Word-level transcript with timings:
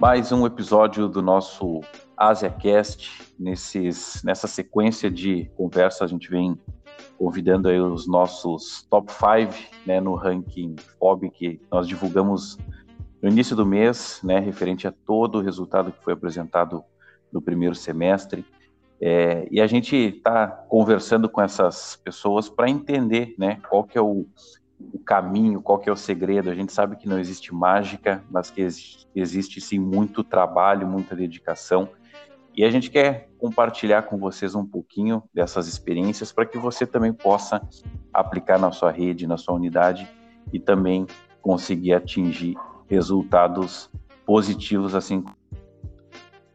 Mais 0.00 0.32
um 0.32 0.44
episódio 0.44 1.08
do 1.08 1.22
nosso 1.22 1.80
AsiaCast. 2.16 3.32
Nesses, 3.38 4.22
nessa 4.24 4.46
sequência 4.46 5.10
de 5.10 5.50
conversa, 5.56 6.04
a 6.04 6.08
gente 6.08 6.28
vem 6.28 6.58
convidando 7.16 7.68
aí 7.68 7.80
os 7.80 8.08
nossos 8.08 8.86
top 8.90 9.12
5 9.12 9.52
né, 9.86 10.00
no 10.00 10.14
ranking 10.16 10.74
FOB 10.98 11.30
que 11.30 11.60
nós 11.70 11.86
divulgamos 11.86 12.58
no 13.22 13.28
início 13.28 13.54
do 13.54 13.64
mês, 13.64 14.20
né, 14.24 14.40
referente 14.40 14.88
a 14.88 14.92
todo 14.92 15.38
o 15.38 15.40
resultado 15.40 15.92
que 15.92 16.02
foi 16.02 16.14
apresentado 16.14 16.82
no 17.32 17.40
primeiro 17.40 17.74
semestre. 17.76 18.44
É, 19.00 19.46
e 19.50 19.60
a 19.60 19.66
gente 19.66 19.96
está 19.96 20.48
conversando 20.48 21.28
com 21.28 21.40
essas 21.40 21.96
pessoas 22.04 22.48
para 22.48 22.68
entender 22.68 23.34
né, 23.38 23.60
qual 23.68 23.84
que 23.84 23.96
é 23.96 24.00
o, 24.00 24.26
o, 24.92 24.98
caminho, 24.98 25.60
qual 25.60 25.78
que 25.78 25.88
é 25.88 25.92
o 25.92 25.96
segredo. 25.96 26.50
A 26.50 26.54
gente 26.54 26.72
sabe 26.72 26.96
que 26.96 27.08
não 27.08 27.18
existe 27.18 27.54
mágica, 27.54 28.22
mas 28.30 28.50
que 28.50 28.60
existe, 28.60 29.08
existe 29.14 29.60
sim 29.60 29.78
muito 29.78 30.24
trabalho, 30.24 30.86
muita 30.86 31.14
dedicação. 31.14 31.88
E 32.54 32.64
a 32.64 32.70
gente 32.70 32.90
quer 32.90 33.30
compartilhar 33.38 34.02
com 34.02 34.18
vocês 34.18 34.54
um 34.54 34.64
pouquinho 34.64 35.22
dessas 35.32 35.66
experiências 35.66 36.30
para 36.30 36.44
que 36.44 36.58
você 36.58 36.86
também 36.86 37.12
possa 37.12 37.66
aplicar 38.12 38.58
na 38.58 38.70
sua 38.70 38.90
rede, 38.90 39.26
na 39.26 39.38
sua 39.38 39.54
unidade 39.54 40.06
e 40.52 40.58
também 40.58 41.06
conseguir 41.40 41.94
atingir 41.94 42.56
resultados 42.88 43.90
positivos, 44.26 44.94
assim 44.94 45.22
como 45.22 45.36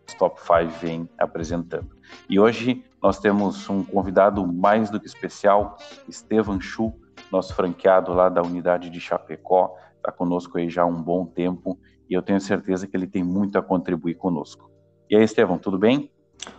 os 0.08 0.14
top 0.14 0.40
5 0.40 0.80
vem 0.80 1.10
apresentando. 1.18 1.98
E 2.30 2.40
hoje 2.40 2.84
nós 3.02 3.20
temos 3.20 3.70
um 3.70 3.84
convidado 3.84 4.46
mais 4.46 4.90
do 4.90 5.00
que 5.00 5.08
especial, 5.08 5.78
Estevan 6.08 6.60
Chu, 6.60 6.94
nosso 7.32 7.54
franqueado 7.54 8.14
lá 8.14 8.30
da 8.30 8.42
unidade 8.42 8.90
de 8.90 9.00
Chapecó, 9.00 9.76
está 9.96 10.12
conosco 10.12 10.58
aí 10.58 10.70
já 10.70 10.84
há 10.84 10.86
um 10.86 11.02
bom 11.02 11.26
tempo 11.26 11.78
e 12.10 12.14
eu 12.14 12.22
tenho 12.22 12.40
certeza 12.40 12.88
que 12.88 12.96
ele 12.96 13.08
tem 13.08 13.24
muito 13.24 13.58
a 13.58 13.62
contribuir 13.62 14.16
conosco. 14.16 14.72
E 15.10 15.16
aí, 15.16 15.24
Estevão, 15.24 15.58
tudo 15.58 15.78
bem? 15.78 16.12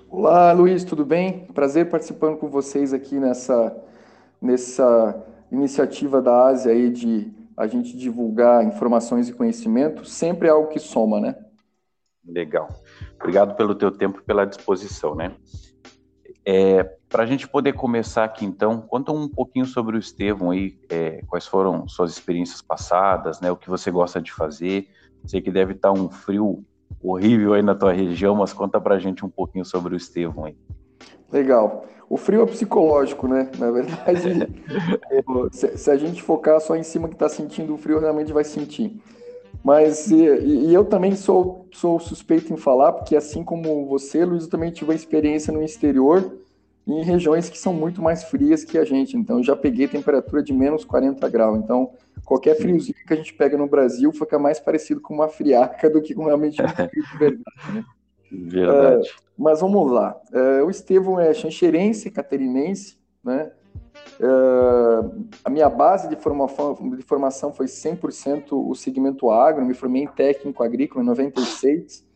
Olá, 0.08 0.52
Luiz, 0.52 0.84
tudo 0.84 1.04
bem? 1.04 1.46
Prazer 1.54 1.88
participando 1.88 2.36
com 2.36 2.48
vocês 2.48 2.92
aqui 2.92 3.18
nessa, 3.18 3.76
nessa 4.40 5.24
iniciativa 5.50 6.20
da 6.20 6.46
Ásia 6.46 6.72
aí 6.72 6.90
de 6.90 7.32
a 7.56 7.66
gente 7.66 7.96
divulgar 7.96 8.64
informações 8.64 9.28
e 9.28 9.32
conhecimento, 9.32 10.04
sempre 10.04 10.48
é 10.48 10.50
algo 10.50 10.68
que 10.68 10.78
soma, 10.78 11.20
né? 11.20 11.34
Legal. 12.24 12.68
Obrigado 13.16 13.56
pelo 13.56 13.74
teu 13.74 13.90
tempo 13.90 14.20
e 14.20 14.22
pela 14.22 14.44
disposição, 14.44 15.14
né? 15.14 15.34
É, 16.46 16.97
Para 17.08 17.22
a 17.22 17.26
gente 17.26 17.48
poder 17.48 17.72
começar 17.72 18.24
aqui, 18.24 18.44
então, 18.44 18.82
conta 18.82 19.12
um 19.12 19.28
pouquinho 19.28 19.64
sobre 19.64 19.96
o 19.96 19.98
Estevão 19.98 20.50
aí, 20.50 20.78
é, 20.90 21.22
quais 21.26 21.46
foram 21.46 21.88
suas 21.88 22.12
experiências 22.12 22.60
passadas, 22.60 23.40
né? 23.40 23.50
O 23.50 23.56
que 23.56 23.70
você 23.70 23.90
gosta 23.90 24.20
de 24.20 24.32
fazer. 24.32 24.88
Sei 25.24 25.40
que 25.40 25.50
deve 25.50 25.72
estar 25.72 25.90
um 25.90 26.10
frio 26.10 26.62
horrível 27.02 27.54
aí 27.54 27.62
na 27.62 27.74
tua 27.74 27.92
região, 27.92 28.34
mas 28.34 28.52
conta 28.52 28.80
para 28.80 28.96
a 28.96 28.98
gente 28.98 29.24
um 29.24 29.28
pouquinho 29.28 29.64
sobre 29.64 29.94
o 29.94 29.96
Estevão 29.96 30.44
aí. 30.44 30.56
Legal. 31.32 31.86
O 32.10 32.16
frio 32.16 32.42
é 32.42 32.46
psicológico, 32.46 33.28
né? 33.28 33.50
Na 33.58 33.70
verdade, 33.70 34.48
se, 35.52 35.90
a 35.90 35.96
gente 35.96 36.22
focar 36.22 36.60
só 36.60 36.74
em 36.74 36.82
cima 36.82 37.08
que 37.08 37.14
está 37.14 37.28
sentindo 37.28 37.74
o 37.74 37.78
frio, 37.78 38.00
realmente 38.00 38.32
vai 38.32 38.44
sentir. 38.44 39.00
Mas, 39.62 40.10
e, 40.10 40.16
e, 40.16 40.72
eu 40.72 40.84
também 40.84 41.14
sou, 41.14 41.66
sou 41.72 41.98
suspeito 41.98 42.52
em 42.52 42.56
falar, 42.56 42.92
porque 42.92 43.16
assim 43.16 43.44
como 43.44 43.86
você, 43.86 44.24
Luiz, 44.24 44.44
eu 44.44 44.50
também 44.50 44.70
tive 44.70 44.92
a 44.92 44.94
experiência 44.94 45.52
no 45.52 45.62
exterior, 45.62 46.38
em 46.88 47.02
regiões 47.02 47.50
que 47.50 47.58
são 47.58 47.74
muito 47.74 48.00
mais 48.00 48.24
frias 48.24 48.64
que 48.64 48.78
a 48.78 48.84
gente. 48.84 49.16
Então, 49.16 49.38
eu 49.38 49.44
já 49.44 49.54
peguei 49.54 49.86
temperatura 49.86 50.42
de 50.42 50.54
menos 50.54 50.84
40 50.84 51.28
graus. 51.28 51.58
Então, 51.58 51.90
qualquer 52.24 52.56
friozinho 52.56 52.96
que 53.06 53.12
a 53.12 53.16
gente 53.16 53.34
pega 53.34 53.58
no 53.58 53.66
Brasil 53.66 54.10
fica 54.10 54.38
mais 54.38 54.58
parecido 54.58 55.00
com 55.00 55.14
uma 55.14 55.28
friaca 55.28 55.90
do 55.90 56.00
que 56.00 56.14
com 56.14 56.24
realmente 56.24 56.62
um 56.62 56.68
frio 56.68 57.04
de 57.12 57.18
verdade. 57.18 57.72
Né? 57.74 57.84
Verdade. 58.30 59.08
Uh, 59.08 59.12
mas 59.36 59.60
vamos 59.60 59.90
lá. 59.90 60.18
Uh, 60.32 60.64
o 60.64 60.70
Estevão 60.70 61.20
é 61.20 61.32
xanxerense, 61.34 62.10
catarinense, 62.10 62.98
né? 63.22 63.52
Uh, 64.20 65.26
a 65.44 65.50
minha 65.50 65.68
base 65.68 66.08
de 66.08 66.16
formação, 66.16 66.74
de 66.96 67.02
formação 67.02 67.52
foi 67.52 67.66
100% 67.66 68.52
o 68.52 68.74
segmento 68.74 69.30
agro, 69.30 69.64
me 69.64 69.74
formei 69.74 70.02
em 70.04 70.06
técnico 70.06 70.62
agrícola 70.62 71.02
em 71.02 71.06
96, 71.06 72.06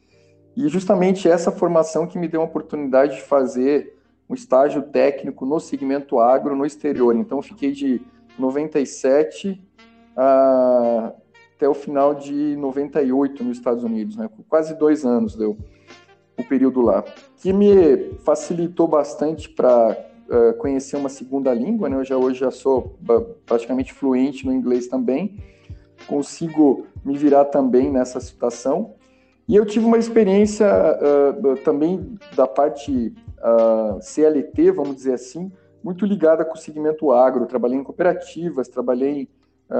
e 0.56 0.68
justamente 0.68 1.28
essa 1.28 1.50
formação 1.50 2.06
que 2.06 2.18
me 2.18 2.28
deu 2.28 2.40
a 2.40 2.44
oportunidade 2.44 3.16
de 3.16 3.22
fazer 3.22 4.01
um 4.28 4.34
estágio 4.34 4.82
técnico 4.82 5.44
no 5.44 5.60
segmento 5.60 6.18
agro 6.18 6.56
no 6.56 6.64
exterior. 6.64 7.14
Então, 7.14 7.42
fiquei 7.42 7.72
de 7.72 8.00
97 8.38 9.62
a, 10.16 11.12
até 11.62 11.68
o 11.68 11.74
final 11.74 12.12
de 12.12 12.56
98 12.56 13.44
nos 13.44 13.56
Estados 13.56 13.84
Unidos, 13.84 14.16
né? 14.16 14.28
quase 14.48 14.74
dois 14.74 15.04
anos 15.04 15.36
deu 15.36 15.56
o 16.36 16.42
período 16.42 16.80
lá, 16.80 17.04
que 17.36 17.52
me 17.52 18.14
facilitou 18.24 18.88
bastante 18.88 19.48
para 19.48 19.90
uh, 20.28 20.34
eh, 20.34 20.52
conhecer 20.54 20.96
uma 20.96 21.10
segunda 21.10 21.52
língua, 21.52 21.88
né? 21.88 21.96
Eu 21.96 22.04
já 22.04 22.16
hoje 22.16 22.40
já 22.40 22.50
sou 22.50 22.98
praticamente 23.46 23.92
fluente 23.92 24.44
no 24.46 24.52
inglês 24.52 24.88
também, 24.88 25.38
consigo 26.06 26.86
me 27.04 27.16
virar 27.16 27.44
também 27.44 27.92
nessa 27.92 28.18
situação. 28.18 28.94
E 29.46 29.54
eu 29.54 29.66
tive 29.66 29.84
uma 29.84 29.98
experiência 29.98 30.66
uh, 30.66 31.56
também 31.58 32.16
da 32.34 32.46
parte 32.46 33.14
uh, 33.42 34.00
CLT, 34.00 34.70
vamos 34.72 34.96
dizer 34.96 35.14
assim, 35.14 35.50
muito 35.82 36.06
ligada 36.06 36.44
com 36.44 36.54
o 36.54 36.58
segmento 36.58 37.10
agro. 37.10 37.46
Trabalhei 37.46 37.78
em 37.78 37.84
cooperativas, 37.84 38.68
trabalhei 38.68 39.28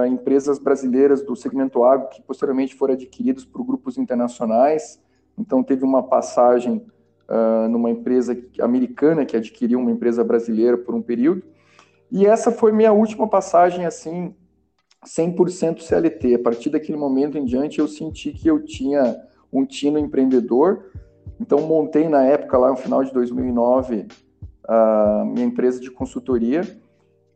em 0.07 0.13
empresas 0.15 0.59
brasileiras 0.59 1.23
do 1.23 1.37
segmento 1.37 1.85
agro 1.85 2.09
que 2.09 2.23
posteriormente 2.23 2.75
foram 2.75 2.95
adquiridos 2.95 3.45
por 3.45 3.63
grupos 3.63 3.99
internacionais. 3.99 4.99
Então, 5.39 5.63
teve 5.63 5.85
uma 5.85 6.03
passagem 6.03 6.85
uh, 7.29 7.69
numa 7.69 7.91
empresa 7.91 8.37
americana 8.61 9.25
que 9.25 9.37
adquiriu 9.37 9.79
uma 9.79 9.91
empresa 9.91 10.25
brasileira 10.25 10.77
por 10.79 10.95
um 10.95 11.03
período. 11.03 11.43
E 12.11 12.27
essa 12.27 12.53
foi 12.53 12.73
minha 12.73 12.93
última 12.93 13.27
passagem, 13.27 13.87
assim, 13.87 14.35
100% 15.07 15.81
CLT. 15.81 16.35
A 16.35 16.39
partir 16.39 16.71
daquele 16.71 16.99
momento 16.99 17.39
em 17.39 17.45
diante, 17.45 17.79
eu 17.79 17.89
senti 17.89 18.33
que 18.33 18.49
eu 18.49 18.63
tinha 18.65 19.17
um 19.53 19.65
tino 19.65 19.99
empreendedor. 19.99 20.91
Então, 21.43 21.59
montei 21.61 22.09
na 22.09 22.23
época, 22.23 22.57
lá 22.57 22.71
no 22.71 22.77
final 22.77 23.03
de 23.03 23.13
2009, 23.13 24.07
a 24.67 25.25
minha 25.27 25.45
empresa 25.45 25.81
de 25.81 25.91
consultoria. 25.91 26.63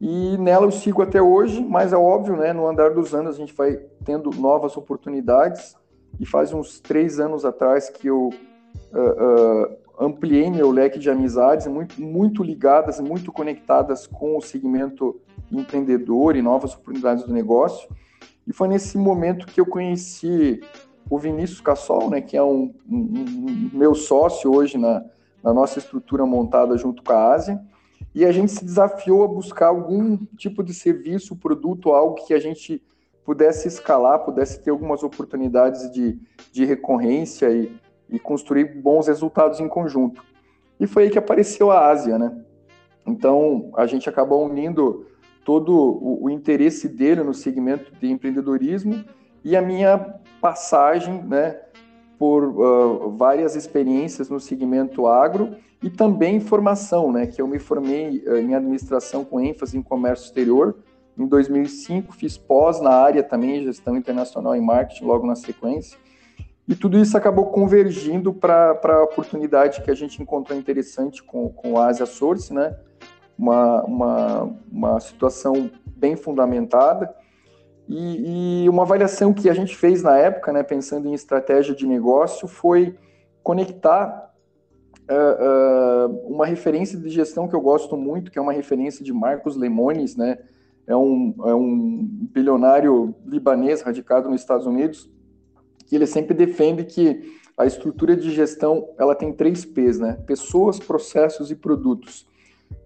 E 0.01 0.39
nela 0.39 0.65
eu 0.65 0.71
sigo 0.71 1.03
até 1.03 1.21
hoje, 1.21 1.61
mas 1.61 1.93
é 1.93 1.97
óbvio, 1.97 2.37
né? 2.37 2.53
No 2.53 2.69
andar 2.69 2.95
dos 2.95 3.13
anos 3.13 3.35
a 3.35 3.39
gente 3.39 3.53
vai 3.53 3.81
tendo 4.05 4.31
novas 4.31 4.77
oportunidades 4.77 5.75
e 6.21 6.25
faz 6.25 6.53
uns 6.53 6.79
três 6.79 7.19
anos 7.19 7.45
atrás 7.45 7.91
que 7.91 8.07
eu 8.07 8.29
uh, 8.29 8.95
uh, 8.95 9.77
ampliei 9.99 10.49
meu 10.51 10.71
leque 10.71 11.01
de 11.01 11.11
amizades, 11.11 11.67
muito, 11.67 12.01
muito 12.01 12.45
ligadas, 12.45 13.01
muito 13.01 13.33
conectadas 13.33 14.07
com 14.07 14.37
o 14.37 14.41
segmento 14.41 15.21
empreendedor 15.51 16.37
e 16.37 16.43
novas 16.43 16.75
oportunidades 16.75 17.25
do 17.25 17.33
negócio. 17.33 17.89
E 18.47 18.53
foi 18.53 18.69
nesse 18.69 18.97
momento 18.97 19.47
que 19.47 19.61
eu 19.61 19.67
conheci 19.67 20.61
o 21.09 21.19
Vinícius 21.19 21.61
Cassol, 21.61 22.11
né, 22.11 22.21
que 22.21 22.37
é 22.37 22.43
um, 22.43 22.75
um, 22.89 22.97
um 22.97 23.71
meu 23.73 23.95
sócio 23.95 24.53
hoje 24.53 24.77
na, 24.77 25.05
na 25.43 25.53
nossa 25.53 25.79
estrutura 25.79 26.27
montada 26.27 26.77
junto 26.77 27.03
com 27.03 27.13
a 27.13 27.33
Ásia. 27.33 27.61
E 28.15 28.25
a 28.25 28.33
gente 28.33 28.51
se 28.51 28.65
desafiou 28.65 29.25
a 29.25 29.29
buscar 29.29 29.69
algum 29.69 30.17
tipo 30.37 30.63
de 30.63 30.75
serviço, 30.75 31.37
produto, 31.37 31.93
algo 31.93 32.15
que 32.15 32.35
a 32.35 32.39
gente 32.39 32.83
pudesse 33.25 33.69
escalar, 33.69 34.25
pudesse 34.25 34.63
ter 34.63 34.71
algumas 34.71 35.03
oportunidades 35.03 35.91
de, 35.93 36.19
de 36.53 36.65
recorrência 36.65 37.51
e, 37.51 37.77
e 38.09 38.19
construir 38.19 38.81
bons 38.81 39.07
resultados 39.07 39.61
em 39.61 39.69
conjunto. 39.69 40.25
E 40.79 40.87
foi 40.87 41.05
aí 41.05 41.11
que 41.11 41.19
apareceu 41.19 41.71
a 41.71 41.89
Ásia, 41.89 42.19
né? 42.19 42.37
Então, 43.07 43.71
a 43.77 43.87
gente 43.87 44.09
acabou 44.09 44.45
unindo 44.45 45.07
todo 45.45 45.73
o, 45.73 46.25
o 46.25 46.31
interesse 46.31 46.89
dele 46.89 47.23
no 47.23 47.33
segmento 47.33 47.93
de 48.01 48.11
empreendedorismo 48.11 49.05
e 49.45 49.57
a 49.57 49.63
minha 49.63 50.17
passagem, 50.47 51.25
né, 51.25 51.59
por 52.17 52.45
uh, 52.45 53.11
várias 53.11 53.57
experiências 53.57 54.31
no 54.31 54.39
segmento 54.39 55.09
agro 55.09 55.57
e 55.83 55.91
também 55.91 56.39
formação, 56.39 57.11
né, 57.11 57.27
que 57.27 57.43
eu 57.43 57.49
me 57.49 57.59
formei 57.59 58.23
uh, 58.25 58.37
em 58.37 58.55
administração 58.55 59.25
com 59.25 59.41
ênfase 59.41 59.77
em 59.77 59.83
comércio 59.83 60.27
exterior, 60.27 60.77
em 61.19 61.27
2005, 61.27 62.15
fiz 62.15 62.39
pós 62.39 62.81
na 62.81 62.91
área 62.91 63.25
também, 63.25 63.65
gestão 63.65 63.97
internacional 63.97 64.55
e 64.55 64.61
marketing, 64.61 65.05
logo 65.05 65.27
na 65.27 65.35
sequência. 65.35 65.99
E 66.69 66.77
tudo 66.77 66.97
isso 66.97 67.17
acabou 67.17 67.47
convergindo 67.47 68.33
para 68.33 68.79
a 68.85 69.03
oportunidade 69.03 69.83
que 69.83 69.91
a 69.91 69.95
gente 69.97 70.23
encontrou 70.23 70.57
interessante 70.57 71.25
com, 71.25 71.49
com 71.49 71.73
o 71.73 71.81
Asia 71.81 72.07
Source, 72.07 72.53
né? 72.53 72.77
Uma, 73.37 73.83
uma, 73.85 74.57
uma 74.71 75.01
situação 75.01 75.71
bem 75.87 76.17
fundamentada. 76.17 77.13
E, 77.89 78.65
e, 78.65 78.69
uma 78.69 78.83
avaliação 78.83 79.33
que 79.33 79.49
a 79.49 79.55
gente 79.55 79.77
fez 79.77 80.03
na 80.03 80.17
época, 80.17 80.53
né, 80.53 80.63
pensando 80.63 81.09
em 81.09 81.15
estratégia 81.15 81.75
de 81.75 81.87
negócio, 81.87 82.49
foi 82.49 82.97
conectar 83.43 84.35
uh, 85.09 86.09
uh, 86.09 86.27
uma 86.27 86.45
referência 86.47 86.99
de 86.99 87.09
gestão 87.09 87.47
que 87.47 87.55
eu 87.55 87.61
gosto 87.61 87.97
muito, 87.97 88.31
que 88.31 88.39
é 88.39 88.43
uma 88.43 88.53
referência 88.53 89.05
de 89.05 89.13
Marcos 89.13 89.57
Lemones, 89.57 90.17
né, 90.17 90.39
é 90.87 90.97
um, 90.97 91.35
é 91.45 91.55
um 91.55 92.09
bilionário 92.33 93.15
libanês 93.25 93.83
radicado 93.83 94.29
nos 94.29 94.41
Estados 94.41 94.67
Unidos, 94.67 95.11
que 95.87 95.97
ele 95.97 96.07
sempre 96.07 96.35
defende 96.35 96.85
que 96.85 97.37
a 97.57 97.67
estrutura 97.67 98.17
de 98.17 98.31
gestão 98.31 98.91
ela 98.99 99.15
tem 99.15 99.33
três 99.33 99.65
P's, 99.65 99.99
né? 99.99 100.19
Pessoas, 100.27 100.79
processos 100.79 101.51
e 101.51 101.55
produtos. 101.55 102.27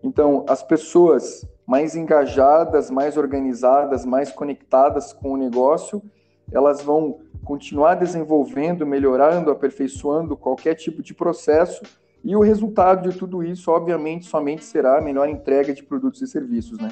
Então, 0.02 0.44
as 0.48 0.62
pessoas 0.62 1.44
mais 1.70 1.94
engajadas, 1.94 2.90
mais 2.90 3.16
organizadas, 3.16 4.04
mais 4.04 4.32
conectadas 4.32 5.12
com 5.12 5.34
o 5.34 5.36
negócio, 5.36 6.02
elas 6.50 6.82
vão 6.82 7.20
continuar 7.44 7.94
desenvolvendo, 7.94 8.84
melhorando, 8.84 9.52
aperfeiçoando 9.52 10.36
qualquer 10.36 10.74
tipo 10.74 11.00
de 11.00 11.14
processo 11.14 11.80
e 12.24 12.34
o 12.34 12.40
resultado 12.40 13.08
de 13.08 13.16
tudo 13.16 13.44
isso, 13.44 13.70
obviamente, 13.70 14.26
somente 14.26 14.64
será 14.64 14.98
a 14.98 15.00
melhor 15.00 15.28
entrega 15.28 15.72
de 15.72 15.84
produtos 15.84 16.20
e 16.20 16.26
serviços, 16.26 16.76
né? 16.76 16.88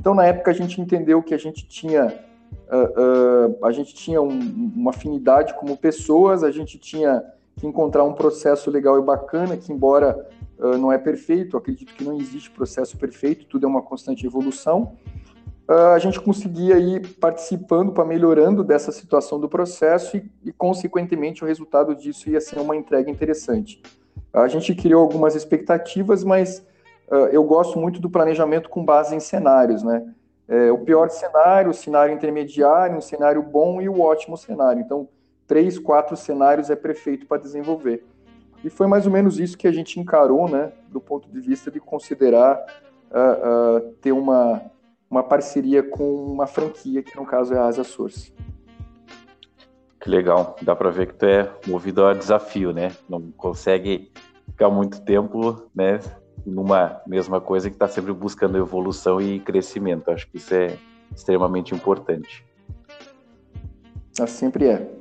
Então, 0.00 0.14
na 0.14 0.24
época, 0.24 0.50
a 0.50 0.54
gente 0.54 0.80
entendeu 0.80 1.22
que 1.22 1.34
a 1.34 1.38
gente 1.38 1.68
tinha, 1.68 2.06
uh, 2.06 3.60
uh, 3.60 3.66
a 3.66 3.70
gente 3.70 3.94
tinha 3.94 4.22
um, 4.22 4.30
uma 4.74 4.92
afinidade 4.92 5.52
como 5.52 5.76
pessoas, 5.76 6.42
a 6.42 6.50
gente 6.50 6.78
tinha 6.78 7.22
que 7.54 7.66
encontrar 7.66 8.02
um 8.04 8.14
processo 8.14 8.70
legal 8.70 8.98
e 8.98 9.02
bacana, 9.02 9.58
que 9.58 9.70
embora 9.70 10.26
uh, 10.58 10.78
não 10.78 10.92
é 10.92 10.98
perfeito, 10.98 11.56
acredito 11.56 11.94
que 11.94 12.04
não 12.04 12.16
existe 12.18 12.50
processo 12.50 12.96
perfeito, 12.96 13.46
tudo 13.46 13.66
é 13.66 13.68
uma 13.68 13.82
constante 13.82 14.26
evolução, 14.26 14.96
a 15.68 15.98
gente 15.98 16.20
conseguia 16.20 16.78
ir 16.78 17.16
participando 17.16 17.90
para 17.90 18.04
melhorando 18.04 18.62
dessa 18.62 18.92
situação 18.92 19.40
do 19.40 19.48
processo 19.48 20.16
e, 20.16 20.30
e, 20.44 20.52
consequentemente, 20.52 21.42
o 21.42 21.46
resultado 21.46 21.92
disso 21.92 22.30
ia 22.30 22.40
ser 22.40 22.60
uma 22.60 22.76
entrega 22.76 23.10
interessante. 23.10 23.82
A 24.32 24.46
gente 24.48 24.74
criou 24.74 25.02
algumas 25.02 25.34
expectativas, 25.34 26.22
mas 26.22 26.64
uh, 27.10 27.26
eu 27.32 27.42
gosto 27.42 27.78
muito 27.78 28.00
do 28.00 28.08
planejamento 28.08 28.68
com 28.68 28.84
base 28.84 29.16
em 29.16 29.20
cenários, 29.20 29.82
né? 29.82 30.06
É, 30.48 30.70
o 30.70 30.78
pior 30.78 31.10
cenário, 31.10 31.70
o 31.70 31.74
cenário 31.74 32.14
intermediário, 32.14 32.96
um 32.96 33.00
cenário 33.00 33.42
bom 33.42 33.80
e 33.80 33.88
o 33.88 34.00
ótimo 34.00 34.36
cenário. 34.36 34.80
Então, 34.80 35.08
três, 35.44 35.76
quatro 35.76 36.16
cenários 36.16 36.70
é 36.70 36.76
perfeito 36.76 37.26
para 37.26 37.42
desenvolver. 37.42 38.04
E 38.66 38.70
foi 38.70 38.88
mais 38.88 39.06
ou 39.06 39.12
menos 39.12 39.38
isso 39.38 39.56
que 39.56 39.68
a 39.68 39.72
gente 39.72 40.00
encarou, 40.00 40.48
né, 40.48 40.72
do 40.88 41.00
ponto 41.00 41.30
de 41.30 41.38
vista 41.38 41.70
de 41.70 41.78
considerar 41.78 42.58
uh, 43.12 43.76
uh, 43.76 43.92
ter 44.00 44.10
uma, 44.10 44.60
uma 45.08 45.22
parceria 45.22 45.84
com 45.84 46.32
uma 46.32 46.48
franquia, 46.48 47.00
que 47.00 47.16
no 47.16 47.24
caso 47.24 47.54
é 47.54 47.58
a 47.58 47.66
Asa 47.66 47.84
Source. 47.84 48.34
Que 50.00 50.10
legal, 50.10 50.56
dá 50.62 50.74
para 50.74 50.90
ver 50.90 51.06
que 51.06 51.14
tu 51.14 51.26
é 51.26 51.48
movido 51.68 52.04
a 52.04 52.12
desafio, 52.12 52.72
né? 52.72 52.90
Não 53.08 53.30
consegue 53.36 54.10
ficar 54.50 54.68
muito 54.68 55.00
tempo, 55.00 55.70
né, 55.72 56.00
numa 56.44 57.00
mesma 57.06 57.40
coisa 57.40 57.70
que 57.70 57.76
está 57.76 57.86
sempre 57.86 58.12
buscando 58.12 58.58
evolução 58.58 59.20
e 59.20 59.38
crescimento. 59.38 60.10
Acho 60.10 60.28
que 60.28 60.38
isso 60.38 60.52
é 60.52 60.76
extremamente 61.14 61.72
importante. 61.72 62.44
Ah, 64.18 64.26
sempre 64.26 64.66
é. 64.66 64.95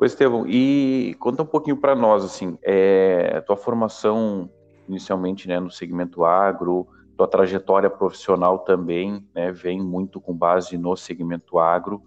Oi, 0.00 0.06
Estevão, 0.06 0.46
e 0.48 1.14
conta 1.18 1.42
um 1.42 1.46
pouquinho 1.46 1.76
para 1.76 1.94
nós, 1.94 2.24
assim, 2.24 2.56
é, 2.62 3.38
tua 3.42 3.54
formação 3.54 4.48
inicialmente 4.88 5.46
né, 5.46 5.60
no 5.60 5.70
segmento 5.70 6.24
agro, 6.24 6.88
tua 7.18 7.28
trajetória 7.28 7.90
profissional 7.90 8.60
também 8.60 9.22
né, 9.34 9.52
vem 9.52 9.78
muito 9.78 10.18
com 10.18 10.32
base 10.32 10.78
no 10.78 10.96
segmento 10.96 11.58
agro. 11.58 12.02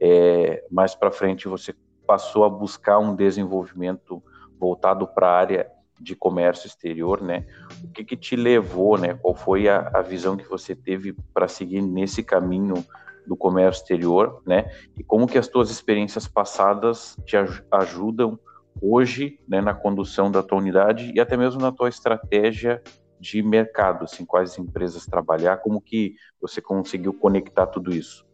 É, 0.00 0.64
mais 0.68 0.96
para 0.96 1.12
frente 1.12 1.46
você 1.46 1.72
passou 2.04 2.44
a 2.44 2.50
buscar 2.50 2.98
um 2.98 3.14
desenvolvimento 3.14 4.20
voltado 4.58 5.06
para 5.06 5.28
a 5.28 5.38
área 5.38 5.70
de 6.00 6.16
comércio 6.16 6.66
exterior, 6.66 7.22
né? 7.22 7.46
O 7.84 7.92
que, 7.92 8.02
que 8.02 8.16
te 8.16 8.34
levou, 8.34 8.98
né? 8.98 9.14
Qual 9.14 9.36
foi 9.36 9.68
a, 9.68 9.88
a 9.94 10.02
visão 10.02 10.36
que 10.36 10.48
você 10.48 10.74
teve 10.74 11.14
para 11.32 11.46
seguir 11.46 11.80
nesse 11.80 12.24
caminho 12.24 12.84
do 13.26 13.36
comércio 13.36 13.82
exterior, 13.82 14.42
né? 14.46 14.70
E 14.96 15.02
como 15.02 15.26
que 15.26 15.38
as 15.38 15.48
tuas 15.48 15.70
experiências 15.70 16.26
passadas 16.28 17.16
te 17.24 17.36
ajudam 17.70 18.38
hoje, 18.80 19.38
né, 19.48 19.60
na 19.60 19.74
condução 19.74 20.30
da 20.30 20.42
tua 20.42 20.58
unidade 20.58 21.10
e 21.14 21.20
até 21.20 21.36
mesmo 21.36 21.60
na 21.60 21.72
tua 21.72 21.88
estratégia 21.88 22.82
de 23.18 23.42
mercado, 23.42 24.04
assim, 24.04 24.24
quais 24.24 24.58
empresas 24.58 25.06
trabalhar, 25.06 25.58
como 25.58 25.80
que 25.80 26.14
você 26.40 26.60
conseguiu 26.60 27.14
conectar 27.14 27.66
tudo 27.66 27.94
isso? 27.94 28.26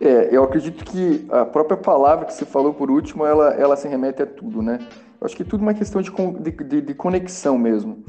É, 0.00 0.34
eu 0.34 0.42
acredito 0.42 0.84
que 0.84 1.26
a 1.30 1.44
própria 1.44 1.76
palavra 1.76 2.24
que 2.24 2.34
você 2.34 2.44
falou 2.44 2.74
por 2.74 2.90
último, 2.90 3.24
ela, 3.24 3.54
ela 3.54 3.76
se 3.76 3.86
remete 3.86 4.22
a 4.22 4.26
tudo, 4.26 4.62
né? 4.62 4.78
Eu 5.20 5.26
acho 5.26 5.36
que 5.36 5.44
tudo 5.44 5.60
é 5.60 5.66
uma 5.66 5.74
questão 5.74 6.02
de, 6.02 6.10
de, 6.10 6.80
de 6.80 6.94
conexão 6.94 7.56
mesmo. 7.56 8.04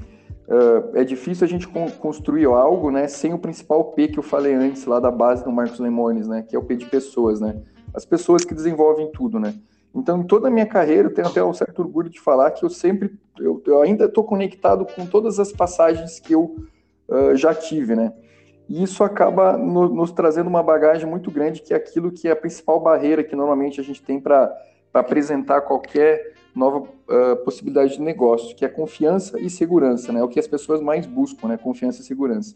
Uh, 0.48 0.96
é 0.96 1.04
difícil 1.04 1.44
a 1.44 1.48
gente 1.48 1.68
construir 1.68 2.46
algo, 2.46 2.92
né, 2.92 3.08
sem 3.08 3.34
o 3.34 3.40
principal 3.40 3.84
P 3.94 4.10
que 4.10 4.20
eu 4.20 4.24
falei 4.24 4.54
antes 4.54 4.86
lá 4.86 5.00
da 5.00 5.10
base 5.10 5.44
do 5.44 5.52
Marcos 5.52 5.80
Lemones, 5.80 6.28
né, 6.28 6.46
que 6.48 6.56
é 6.56 6.60
o 6.60 6.64
P 6.64 6.76
de 6.76 6.86
pessoas, 6.86 7.42
né, 7.42 7.64
as 7.96 8.06
pessoas 8.06 8.46
que 8.46 8.54
desenvolvem 8.54 9.12
tudo, 9.12 9.40
né. 9.40 9.56
Então, 9.94 10.20
em 10.20 10.24
toda 10.24 10.48
a 10.48 10.52
minha 10.52 10.68
carreira, 10.68 11.08
eu 11.08 11.14
tenho 11.14 11.28
até 11.28 11.44
um 11.44 11.54
certo 11.54 11.80
orgulho 11.80 12.10
de 12.10 12.20
falar 12.20 12.52
que 12.52 12.64
eu 12.64 12.70
sempre, 12.70 13.18
eu, 13.40 13.60
eu 13.66 13.82
ainda 13.82 14.06
estou 14.06 14.24
conectado 14.24 14.86
com 14.86 15.08
todas 15.08 15.40
as 15.40 15.52
passagens 15.52 16.20
que 16.20 16.34
eu 16.34 16.56
uh, 17.10 17.36
já 17.36 17.56
tive, 17.56 17.96
né. 17.96 18.14
E 18.70 18.84
isso 18.84 19.04
acaba 19.04 19.58
no, 19.58 19.90
nos 19.90 20.12
trazendo 20.12 20.48
uma 20.48 20.62
bagagem 20.62 21.10
muito 21.10 21.32
grande, 21.32 21.62
que 21.62 21.74
é 21.74 21.78
aquilo 21.78 22.12
que 22.12 22.28
é 22.28 22.32
a 22.32 22.36
principal 22.36 22.80
barreira 22.80 23.24
que 23.24 23.36
normalmente 23.36 23.80
a 23.80 23.84
gente 23.84 24.04
tem 24.04 24.20
para 24.20 24.56
apresentar 24.94 25.62
qualquer 25.62 26.35
nova 26.56 26.80
uh, 26.80 27.36
possibilidade 27.44 27.94
de 27.94 28.02
negócio, 28.02 28.56
que 28.56 28.64
é 28.64 28.70
confiança 28.70 29.40
e 29.40 29.50
segurança, 29.50 30.12
né? 30.12 30.22
É 30.22 30.24
o 30.24 30.28
que 30.28 30.40
as 30.40 30.48
pessoas 30.48 30.82
mais 30.82 31.06
buscam, 31.06 31.50
né? 31.50 31.58
Confiança 31.58 32.02
e 32.02 32.06
segurança. 32.06 32.56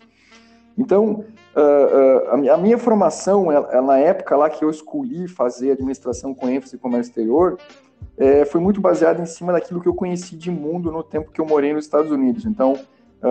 Então, 0.78 1.26
uh, 1.56 2.38
uh, 2.38 2.52
a, 2.52 2.58
minha 2.58 2.78
formação, 2.78 3.52
ela, 3.52 3.82
na 3.82 3.98
época 3.98 4.38
lá 4.38 4.50
que 4.50 4.64
eu 4.64 4.70
escolhi 4.70 5.28
fazer 5.28 5.72
administração 5.72 6.34
com 6.34 6.48
ênfase 6.48 6.78
em 6.78 6.80
comércio 6.80 7.10
exterior, 7.10 7.58
é, 8.18 8.46
foi 8.46 8.62
muito 8.62 8.80
baseada 8.80 9.22
em 9.22 9.26
cima 9.26 9.52
daquilo 9.52 9.82
que 9.82 9.88
eu 9.88 9.94
conheci 9.94 10.38
de 10.38 10.50
mundo 10.50 10.90
no 10.90 11.04
tempo 11.04 11.32
que 11.32 11.42
eu 11.42 11.46
morei 11.46 11.74
nos 11.74 11.84
Estados 11.84 12.12
Unidos. 12.12 12.46
Então, 12.46 12.80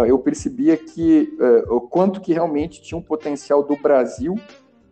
eu 0.07 0.19
percebia 0.19 0.77
que 0.77 1.35
o 1.71 1.81
quanto 1.81 2.21
que 2.21 2.35
realmente 2.35 2.83
tinha 2.83 2.99
um 2.99 3.03
potencial 3.03 3.63
do 3.63 3.75
Brasil 3.77 4.39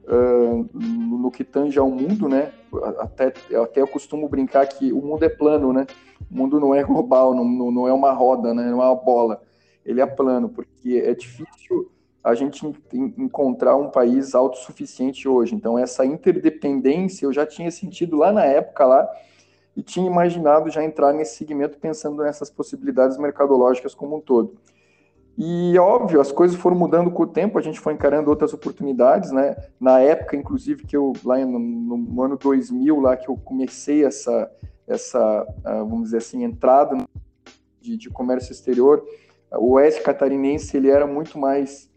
uh, 0.07 0.69
no 0.73 1.31
que 1.31 1.45
tange 1.45 1.79
ao 1.79 1.91
mundo, 1.91 2.29
né? 2.29 2.53
Até, 2.99 3.33
até 3.63 3.81
eu 3.81 3.87
costumo 3.87 4.29
brincar 4.29 4.67
que 4.67 4.93
o 4.93 5.01
mundo 5.01 5.25
é 5.25 5.29
plano, 5.29 5.73
né? 5.73 5.87
O 6.31 6.37
mundo 6.37 6.59
não 6.59 6.75
é 6.75 6.83
global, 6.83 7.35
não, 7.35 7.45
não 7.45 7.89
é 7.89 7.93
uma 7.93 8.13
roda, 8.13 8.53
né? 8.53 8.65
Não 8.71 8.83
é 8.83 8.87
uma 8.87 8.95
bola. 8.95 9.43
Ele 9.85 10.01
é 10.01 10.07
plano, 10.07 10.49
porque 10.49 11.03
é 11.05 11.15
difícil 11.15 11.91
a 12.23 12.35
gente 12.35 12.67
encontrar 12.91 13.77
um 13.77 13.89
país 13.89 14.35
autossuficiente 14.35 15.29
hoje. 15.29 15.55
Então, 15.55 15.79
essa 15.79 16.05
interdependência 16.05 17.25
eu 17.25 17.33
já 17.33 17.47
tinha 17.47 17.71
sentido 17.71 18.17
lá 18.17 18.33
na 18.33 18.45
época 18.45 18.85
lá 18.85 19.09
e 19.77 19.83
tinha 19.83 20.07
imaginado 20.07 20.69
já 20.69 20.83
entrar 20.83 21.13
nesse 21.13 21.37
segmento 21.37 21.79
pensando 21.79 22.23
nessas 22.23 22.51
possibilidades 22.51 23.17
mercadológicas 23.17 23.95
como 23.95 24.17
um 24.17 24.21
todo. 24.21 24.57
E 25.39 25.79
óbvio, 25.79 26.21
as 26.21 26.33
coisas 26.33 26.57
foram 26.57 26.77
mudando 26.77 27.11
com 27.11 27.25
o 27.25 27.27
tempo, 27.27 27.59
a 27.59 27.63
gente 27.63 27.79
foi 27.79 27.93
encarando 27.93 28.31
outras 28.31 28.55
oportunidades, 28.55 29.31
né? 29.31 29.55
Na 29.79 30.01
época, 30.01 30.35
inclusive, 30.35 30.87
que 30.87 30.97
eu 30.97 31.13
lá 31.25 31.39
no, 31.39 31.59
no 31.59 32.23
ano 32.23 32.37
2000, 32.39 33.01
lá 33.01 33.17
que 33.17 33.29
eu 33.29 33.37
comecei 33.37 34.05
essa 34.05 34.51
essa, 34.87 35.47
ah, 35.65 35.79
vamos 35.79 36.05
dizer 36.05 36.19
assim, 36.19 36.45
entrada 36.45 36.97
de, 37.81 37.97
de 37.97 38.09
comércio 38.09 38.53
exterior, 38.53 39.05
o 39.53 39.73
oeste 39.73 40.03
catarinense 40.03 40.77
ele 40.77 40.89
era 40.89 41.07
muito 41.07 41.39
mais 41.39 41.91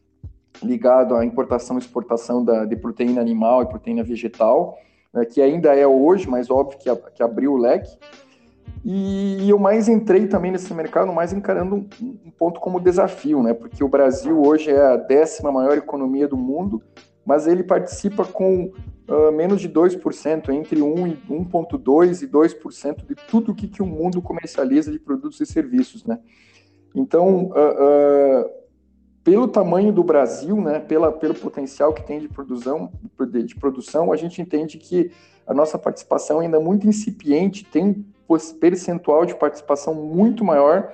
ligado 0.64 1.16
à 1.16 1.24
importação 1.24 1.78
e 1.78 1.80
exportação 1.80 2.44
da, 2.44 2.66
de 2.66 2.76
proteína 2.76 3.22
animal 3.22 3.62
e 3.62 3.68
proteína 3.68 4.04
vegetal, 4.04 4.78
né, 5.14 5.26
que 5.26 5.42
ainda 5.42 5.76
é 5.76 5.88
hoje, 5.88 6.28
mas 6.28 6.50
óbvio 6.50 6.78
que, 6.80 6.94
que 7.16 7.24
abriu 7.24 7.54
o 7.54 7.58
leque. 7.58 7.98
E 8.84 9.50
eu 9.50 9.60
mais 9.60 9.90
entrei 9.90 10.28
também 10.28 10.52
nesse 10.52 10.74
mercado, 10.74 11.12
mais 11.12 11.34
encarando 11.34 11.76
um, 11.76 11.88
um, 12.02 12.32
ponto 12.32 12.60
como 12.60 12.80
desafio, 12.80 13.44
né? 13.44 13.54
Porque 13.54 13.84
o 13.84 13.90
Brasil 13.90 14.42
hoje 14.42 14.72
é 14.72 14.82
a 14.82 14.96
décima 14.96 15.52
maior 15.52 15.78
economia 15.78 16.28
do 16.28 16.38
mundo, 16.38 16.82
mas 17.26 17.46
ele 17.46 17.64
participa 17.64 18.24
com 18.24 18.72
uh, 19.08 19.32
menos 19.34 19.60
de 19.60 19.68
2%, 19.68 20.50
entre 20.50 20.82
1 20.82 21.08
e 21.08 21.18
1,2% 21.30 22.22
e 22.22 22.28
2% 22.28 23.06
de 23.06 23.16
tudo 23.28 23.52
o 23.52 23.56
que, 23.56 23.68
que 23.68 23.82
o 23.82 23.86
mundo 23.86 24.22
comercializa 24.22 24.92
de 24.92 25.00
produtos 25.00 25.40
e 25.42 25.46
serviços, 25.46 26.06
né? 26.06 26.20
Então, 26.96 27.48
uh, 27.48 28.46
uh, 28.46 28.50
pelo 29.24 29.48
tamanho 29.48 29.92
do 29.92 30.04
Brasil, 30.04 30.60
né, 30.60 30.80
pela, 30.80 31.12
pelo 31.12 31.36
potencial 31.36 31.94
que 31.94 32.04
tem 32.04 32.20
de 32.20 32.28
produção, 32.28 32.92
de, 33.30 33.44
de 33.44 33.56
produção, 33.56 34.12
a 34.12 34.16
gente 34.16 34.42
entende 34.42 34.78
que 34.78 35.12
a 35.46 35.54
nossa 35.54 35.78
participação 35.78 36.40
ainda 36.40 36.58
é 36.58 36.60
muito 36.60 36.88
incipiente, 36.88 37.66
tem 37.66 38.06
percentual 38.60 39.26
de 39.26 39.36
participação 39.36 39.94
muito 39.94 40.44
maior 40.44 40.94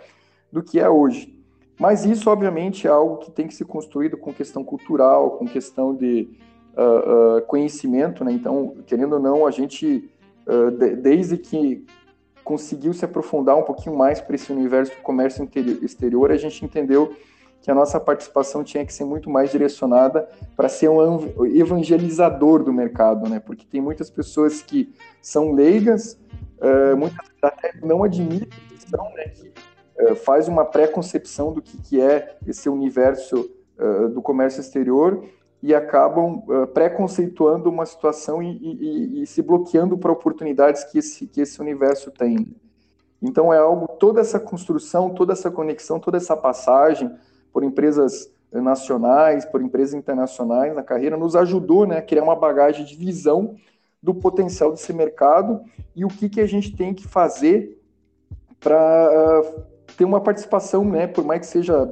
do 0.52 0.64
que 0.64 0.80
é 0.80 0.90
hoje. 0.90 1.36
Mas 1.78 2.06
isso, 2.06 2.30
obviamente, 2.30 2.88
é 2.88 2.90
algo 2.90 3.18
que 3.18 3.32
tem 3.32 3.48
que 3.48 3.54
ser 3.54 3.66
construído 3.66 4.16
com 4.18 4.34
questão 4.34 4.64
cultural, 4.64 5.32
com 5.32 5.46
questão 5.46 5.94
de 5.94 6.30
uh, 6.78 7.38
uh, 7.38 7.42
conhecimento, 7.44 8.24
né? 8.24 8.32
Então, 8.32 8.76
querendo 8.86 9.14
ou 9.14 9.20
não, 9.20 9.46
a 9.46 9.52
gente, 9.52 10.10
uh, 10.48 10.72
de, 10.72 10.96
desde 10.96 11.38
que 11.38 11.86
conseguiu 12.44 12.94
se 12.94 13.04
aprofundar 13.04 13.58
um 13.58 13.64
pouquinho 13.64 13.98
mais 13.98 14.22
para 14.22 14.36
esse 14.36 14.54
universo 14.54 14.96
do 14.96 15.02
comércio 15.02 15.50
exterior, 15.82 16.32
a 16.32 16.38
gente 16.38 16.64
entendeu 16.64 17.14
que 17.66 17.72
a 17.72 17.74
nossa 17.74 18.00
participação 18.00 18.64
tinha 18.64 18.86
que 18.86 18.94
ser 18.94 19.06
muito 19.06 19.28
mais 19.28 19.50
direcionada 19.50 20.30
para 20.56 20.70
ser 20.70 20.88
um 20.88 21.46
evangelizador 21.48 22.64
do 22.64 22.72
mercado, 22.72 23.28
né? 23.28 23.40
Porque 23.40 23.66
tem 23.66 23.82
muitas 23.82 24.08
pessoas 24.08 24.62
que 24.62 24.94
são 25.20 25.52
leigas, 25.52 26.14
uh, 26.60 26.96
muitas 26.96 27.28
até 27.42 27.74
não 27.82 28.04
admitem 28.04 28.48
que 28.70 28.88
são, 28.88 29.12
né? 29.16 29.30
Que 29.30 29.52
uh, 30.00 30.16
faz 30.16 30.48
uma 30.48 30.64
pré-concepção 30.64 31.54
do 31.54 31.60
que, 31.60 31.76
que 31.80 32.00
é 32.00 32.38
esse 32.46 32.70
universo 32.70 33.50
uh, 33.80 34.10
do 34.10 34.22
comércio 34.22 34.62
exterior 34.62 35.26
e 35.60 35.74
acabam 35.74 36.44
uh, 36.48 36.68
preconceituando 36.68 37.68
uma 37.68 37.88
situação 37.88 38.44
e, 38.44 38.58
e, 38.62 39.24
e 39.24 39.26
se 39.26 39.42
bloqueando 39.42 39.98
para 39.98 40.12
oportunidades 40.12 40.84
que 40.84 41.00
esse, 41.00 41.26
que 41.26 41.42
esse 41.42 41.60
universo 41.60 42.12
tem. 42.12 42.56
Então 43.20 43.52
é 43.52 43.58
algo, 43.58 43.88
toda 43.88 44.22
essa 44.22 44.40
construção, 44.40 45.16
toda 45.16 45.34
essa 45.34 45.50
conexão, 45.50 46.00
toda 46.00 46.18
essa 46.18 46.38
passagem 46.38 47.12
por 47.56 47.64
empresas 47.64 48.30
nacionais, 48.52 49.46
por 49.46 49.62
empresas 49.62 49.94
internacionais 49.94 50.76
na 50.76 50.84
carreira, 50.84 51.16
nos 51.16 51.38
ajudou 51.38 51.88
né, 51.88 52.00
a 52.00 52.02
criar 52.02 52.24
uma 52.24 52.36
bagagem 52.36 52.84
de 52.84 52.98
visão 52.98 53.56
do 54.04 54.14
potencial 54.14 54.72
desse 54.72 54.92
mercado 54.92 55.62
e 55.96 56.04
o 56.04 56.10
que, 56.10 56.28
que 56.28 56.42
a 56.42 56.46
gente 56.46 56.76
tem 56.76 56.94
que 56.94 57.08
fazer 57.08 57.82
para 58.60 59.40
uh, 59.40 59.64
ter 59.96 60.04
uma 60.04 60.20
participação, 60.20 60.84
né, 60.84 61.08
por 61.08 61.24
mais 61.24 61.40
que 61.40 61.48
seja 61.48 61.90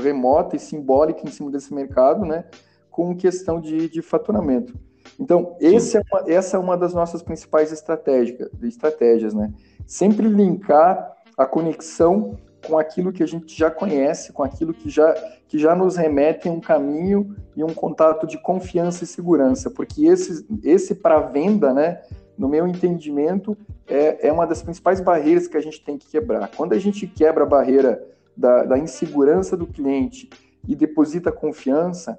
remota 0.00 0.56
e 0.56 0.58
simbólica 0.58 1.20
em 1.24 1.30
cima 1.30 1.48
desse 1.48 1.72
mercado, 1.72 2.26
né, 2.26 2.46
com 2.90 3.16
questão 3.16 3.60
de, 3.60 3.88
de 3.88 4.02
faturamento. 4.02 4.74
Então, 5.16 5.56
é 5.60 5.68
uma, 6.10 6.28
essa 6.28 6.56
é 6.56 6.58
uma 6.58 6.76
das 6.76 6.92
nossas 6.92 7.22
principais 7.22 7.70
estratégias, 7.70 9.32
né? 9.32 9.52
Sempre 9.86 10.26
linkar 10.26 11.14
a 11.38 11.46
conexão 11.46 12.36
com 12.66 12.78
aquilo 12.78 13.12
que 13.12 13.22
a 13.22 13.26
gente 13.26 13.56
já 13.56 13.70
conhece, 13.70 14.32
com 14.32 14.42
aquilo 14.42 14.74
que 14.74 14.90
já, 14.90 15.12
que 15.48 15.58
já 15.58 15.74
nos 15.74 15.96
remete 15.96 16.48
a 16.48 16.52
um 16.52 16.60
caminho 16.60 17.36
e 17.56 17.62
um 17.62 17.72
contato 17.72 18.26
de 18.26 18.38
confiança 18.38 19.04
e 19.04 19.06
segurança, 19.06 19.70
porque 19.70 20.06
esse, 20.06 20.46
esse 20.62 20.94
para 20.94 21.20
venda, 21.20 21.72
né, 21.72 22.02
no 22.36 22.48
meu 22.48 22.66
entendimento, 22.66 23.56
é, 23.86 24.28
é 24.28 24.32
uma 24.32 24.46
das 24.46 24.62
principais 24.62 25.00
barreiras 25.00 25.46
que 25.46 25.56
a 25.56 25.60
gente 25.60 25.84
tem 25.84 25.96
que 25.96 26.06
quebrar. 26.08 26.50
Quando 26.56 26.72
a 26.72 26.78
gente 26.78 27.06
quebra 27.06 27.44
a 27.44 27.46
barreira 27.46 28.04
da, 28.36 28.64
da 28.64 28.78
insegurança 28.78 29.56
do 29.56 29.66
cliente 29.66 30.28
e 30.66 30.74
deposita 30.74 31.30
confiança, 31.30 32.18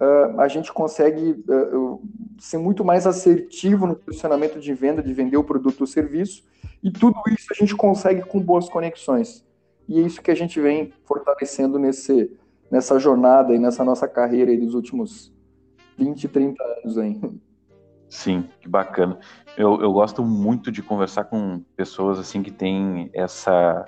uh, 0.00 0.40
a 0.40 0.48
gente 0.48 0.72
consegue 0.72 1.42
uh, 1.48 2.02
ser 2.38 2.58
muito 2.58 2.84
mais 2.84 3.06
assertivo 3.06 3.86
no 3.86 3.96
posicionamento 3.96 4.58
de 4.58 4.74
venda, 4.74 5.02
de 5.02 5.14
vender 5.14 5.36
o 5.36 5.44
produto 5.44 5.82
ou 5.82 5.86
serviço, 5.86 6.44
e 6.82 6.90
tudo 6.90 7.18
isso 7.28 7.48
a 7.50 7.54
gente 7.54 7.74
consegue 7.74 8.22
com 8.22 8.40
boas 8.40 8.68
conexões. 8.68 9.44
E 9.88 10.00
é 10.00 10.02
isso 10.02 10.22
que 10.22 10.30
a 10.30 10.34
gente 10.34 10.60
vem 10.60 10.92
fortalecendo 11.04 11.78
nesse, 11.78 12.30
nessa 12.70 12.98
jornada 12.98 13.54
e 13.54 13.58
nessa 13.58 13.84
nossa 13.84 14.08
carreira 14.08 14.50
aí 14.50 14.56
dos 14.56 14.74
últimos 14.74 15.32
20, 15.98 16.28
30 16.28 16.62
anos 16.62 16.98
aí. 16.98 17.20
Sim, 18.08 18.48
que 18.60 18.68
bacana. 18.68 19.18
Eu, 19.56 19.80
eu 19.80 19.92
gosto 19.92 20.22
muito 20.22 20.70
de 20.70 20.82
conversar 20.82 21.24
com 21.24 21.62
pessoas 21.76 22.18
assim 22.18 22.42
que 22.42 22.50
têm 22.50 23.10
essa 23.12 23.84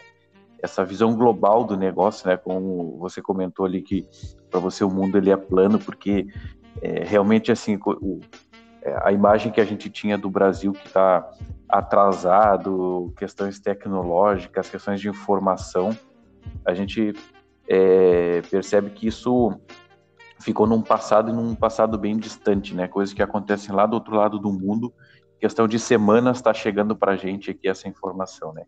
essa 0.63 0.85
visão 0.85 1.15
global 1.15 1.65
do 1.65 1.77
negócio, 1.77 2.29
né? 2.29 2.37
Como 2.37 2.97
você 2.99 3.21
comentou 3.21 3.67
ali 3.67 3.83
que 3.83 4.09
para 4.51 4.59
você 4.59 4.83
o 4.83 4.91
mundo 4.91 5.19
ele 5.19 5.31
é 5.31 5.37
plano, 5.37 5.79
porque 5.79 6.27
é, 6.81 7.05
realmente 7.05 7.53
assim 7.53 7.79
o, 7.85 8.21
é, 8.87 8.97
a 9.03 9.11
imagem 9.11 9.51
que 9.51 9.61
a 9.61 9.65
gente 9.65 9.91
tinha 9.91 10.17
do 10.17 10.31
Brasil 10.31 10.73
que 10.73 10.87
está 10.87 11.29
atrasado, 11.69 13.13
questões 13.19 13.59
tecnológicas, 13.59 14.71
questões 14.71 15.01
de 15.01 15.09
informação, 15.09 15.91
a 16.65 16.73
gente 16.73 17.13
é, 17.69 18.43
percebe 18.43 18.91
que 18.91 19.09
isso 19.09 19.59
ficou 20.41 20.69
num 20.69 20.81
passado 20.81 21.31
e 21.31 21.33
num 21.33 21.57
passado 21.57 21.99
bem 21.99 22.17
distante, 22.17 22.75
né? 22.77 22.87
Coisas 22.87 23.13
que 23.13 23.23
acontecem 23.23 23.75
lá 23.75 23.87
do 23.87 23.95
outro 23.95 24.15
lado 24.15 24.39
do 24.39 24.53
mundo, 24.53 24.95
questão 25.41 25.67
de 25.67 25.81
semanas 25.81 26.37
está 26.37 26.55
chegando 26.55 26.95
para 26.95 27.13
a 27.13 27.17
gente 27.17 27.51
aqui 27.51 27.69
essa 27.69 27.89
informação, 27.89 28.53
né? 28.53 28.65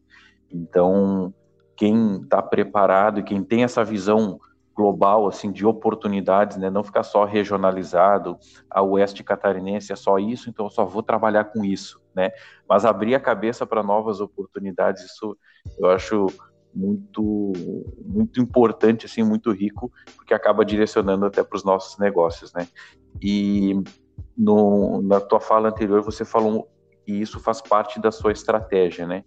Então 0.50 1.32
quem 1.76 2.22
está 2.22 2.42
preparado 2.42 3.20
e 3.20 3.22
quem 3.22 3.44
tem 3.44 3.62
essa 3.62 3.84
visão 3.84 4.40
global 4.78 5.26
assim 5.26 5.50
de 5.50 5.66
oportunidades, 5.66 6.56
né? 6.56 6.70
Não 6.70 6.84
ficar 6.84 7.02
só 7.02 7.24
regionalizado, 7.24 8.38
a 8.70 8.80
oeste 8.80 9.24
catarinense 9.24 9.92
é 9.92 9.96
só 9.96 10.20
isso, 10.20 10.48
então 10.48 10.66
eu 10.66 10.70
só 10.70 10.84
vou 10.84 11.02
trabalhar 11.02 11.46
com 11.46 11.64
isso, 11.64 12.00
né? 12.14 12.30
Mas 12.68 12.84
abrir 12.84 13.16
a 13.16 13.20
cabeça 13.20 13.66
para 13.66 13.82
novas 13.82 14.20
oportunidades, 14.20 15.02
isso 15.02 15.36
eu 15.80 15.90
acho 15.90 16.26
muito 16.72 17.52
muito 18.06 18.40
importante 18.40 19.06
assim, 19.06 19.24
muito 19.24 19.50
rico, 19.50 19.90
porque 20.14 20.32
acaba 20.32 20.64
direcionando 20.64 21.26
até 21.26 21.42
para 21.42 21.56
os 21.56 21.64
nossos 21.64 21.98
negócios, 21.98 22.52
né? 22.52 22.68
E 23.20 23.74
no, 24.36 25.02
na 25.02 25.20
tua 25.20 25.40
fala 25.40 25.70
anterior 25.70 26.02
você 26.02 26.24
falou 26.24 26.68
que 27.04 27.12
isso 27.12 27.40
faz 27.40 27.60
parte 27.60 28.00
da 28.00 28.12
sua 28.12 28.30
estratégia, 28.30 29.08
né? 29.08 29.24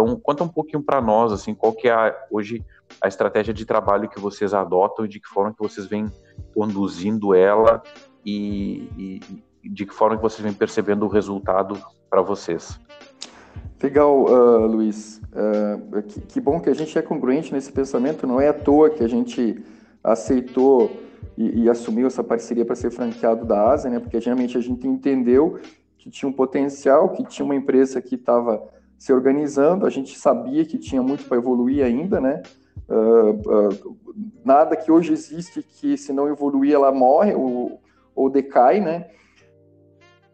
Então, 0.00 0.20
conta 0.20 0.44
um 0.44 0.48
pouquinho 0.48 0.80
para 0.80 1.00
nós, 1.00 1.32
assim, 1.32 1.52
qual 1.52 1.72
que 1.72 1.88
é 1.88 1.92
a, 1.92 2.14
hoje 2.30 2.64
a 3.02 3.08
estratégia 3.08 3.52
de 3.52 3.66
trabalho 3.66 4.08
que 4.08 4.20
vocês 4.20 4.54
adotam 4.54 5.04
e 5.04 5.08
de 5.08 5.18
que 5.18 5.28
forma 5.28 5.52
que 5.52 5.58
vocês 5.58 5.86
vêm 5.86 6.06
conduzindo 6.54 7.34
ela 7.34 7.82
e, 8.24 9.20
e 9.64 9.68
de 9.68 9.84
que 9.84 9.92
forma 9.92 10.16
que 10.16 10.22
vocês 10.22 10.40
vêm 10.40 10.52
percebendo 10.52 11.04
o 11.04 11.08
resultado 11.08 11.76
para 12.08 12.22
vocês. 12.22 12.78
Legal, 13.82 14.24
uh, 14.24 14.66
Luiz. 14.66 15.20
Uh, 15.32 16.02
que, 16.02 16.20
que, 16.20 16.40
bom 16.40 16.60
que 16.60 16.70
a 16.70 16.74
gente 16.74 16.96
é 16.96 17.02
congruente 17.02 17.52
nesse 17.52 17.72
pensamento. 17.72 18.24
Não 18.24 18.40
é 18.40 18.48
à 18.48 18.54
toa 18.54 18.90
que 18.90 19.02
a 19.02 19.08
gente 19.08 19.64
aceitou 20.02 20.92
e, 21.36 21.64
e 21.64 21.70
assumiu 21.70 22.06
essa 22.06 22.22
parceria 22.22 22.64
para 22.64 22.76
ser 22.76 22.90
franqueado 22.92 23.44
da 23.44 23.72
Asa, 23.72 23.90
né? 23.90 23.98
Porque 23.98 24.20
geralmente 24.20 24.56
a 24.56 24.60
gente 24.60 24.86
entendeu 24.86 25.58
que 25.98 26.08
tinha 26.08 26.28
um 26.28 26.32
potencial, 26.32 27.10
que 27.10 27.24
tinha 27.24 27.44
uma 27.44 27.56
empresa 27.56 28.00
que 28.00 28.14
estava 28.14 28.77
se 28.98 29.12
organizando. 29.12 29.86
A 29.86 29.90
gente 29.90 30.18
sabia 30.18 30.64
que 30.64 30.76
tinha 30.76 31.02
muito 31.02 31.24
para 31.24 31.38
evoluir 31.38 31.84
ainda, 31.84 32.20
né? 32.20 32.42
Uh, 32.88 33.30
uh, 33.30 33.96
nada 34.44 34.74
que 34.74 34.90
hoje 34.90 35.12
existe 35.12 35.62
que 35.62 35.96
se 35.96 36.12
não 36.12 36.26
evoluir 36.26 36.74
ela 36.74 36.90
morre 36.90 37.34
ou, 37.34 37.80
ou 38.14 38.28
decai, 38.28 38.80
né? 38.80 39.10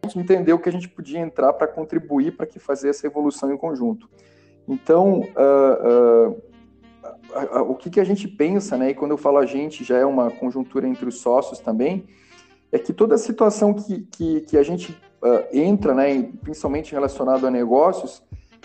A 0.02 0.06
gente 0.06 0.18
entendeu 0.18 0.59
que 0.59 0.68
a 0.68 0.73
gente 0.73 0.88
podia 0.88 1.18
entrar 1.18 1.52
para 1.52 1.66
contribuir 1.66 2.37
para 2.37 2.47
que 2.47 2.59
fazer 2.59 2.88
essa 2.90 3.06
evolução 3.06 3.52
em 3.52 3.56
conjunto. 3.56 4.09
Então, 4.66 5.21
uh, 5.21 6.42
o 7.68 7.75
que, 7.75 7.90
que 7.90 8.00
a 8.00 8.04
gente 8.04 8.28
pensa, 8.28 8.76
né? 8.78 8.90
E 8.90 8.94
quando 8.94 9.11
eu 9.11 9.18
falo 9.18 9.38
a 9.38 9.47
gente, 9.47 9.85
já 9.85 9.99
é 9.99 10.06
uma 10.06 10.30
conjuntura 10.30 10.87
entre 10.87 11.06
os 11.06 11.18
sócios 11.18 11.59
também, 11.59 12.06
é 12.73 12.78
que 12.78 12.92
toda 12.92 13.14
a 13.14 13.18
situação 13.18 13.75
que, 13.75 14.02
que, 14.11 14.40
que 14.42 14.56
a 14.56 14.62
gente 14.62 14.97
entra, 15.52 15.94
né, 15.94 16.23
principalmente 16.42 16.92
relacionado 16.92 17.47
a 17.47 17.50
negócios, 17.50 18.23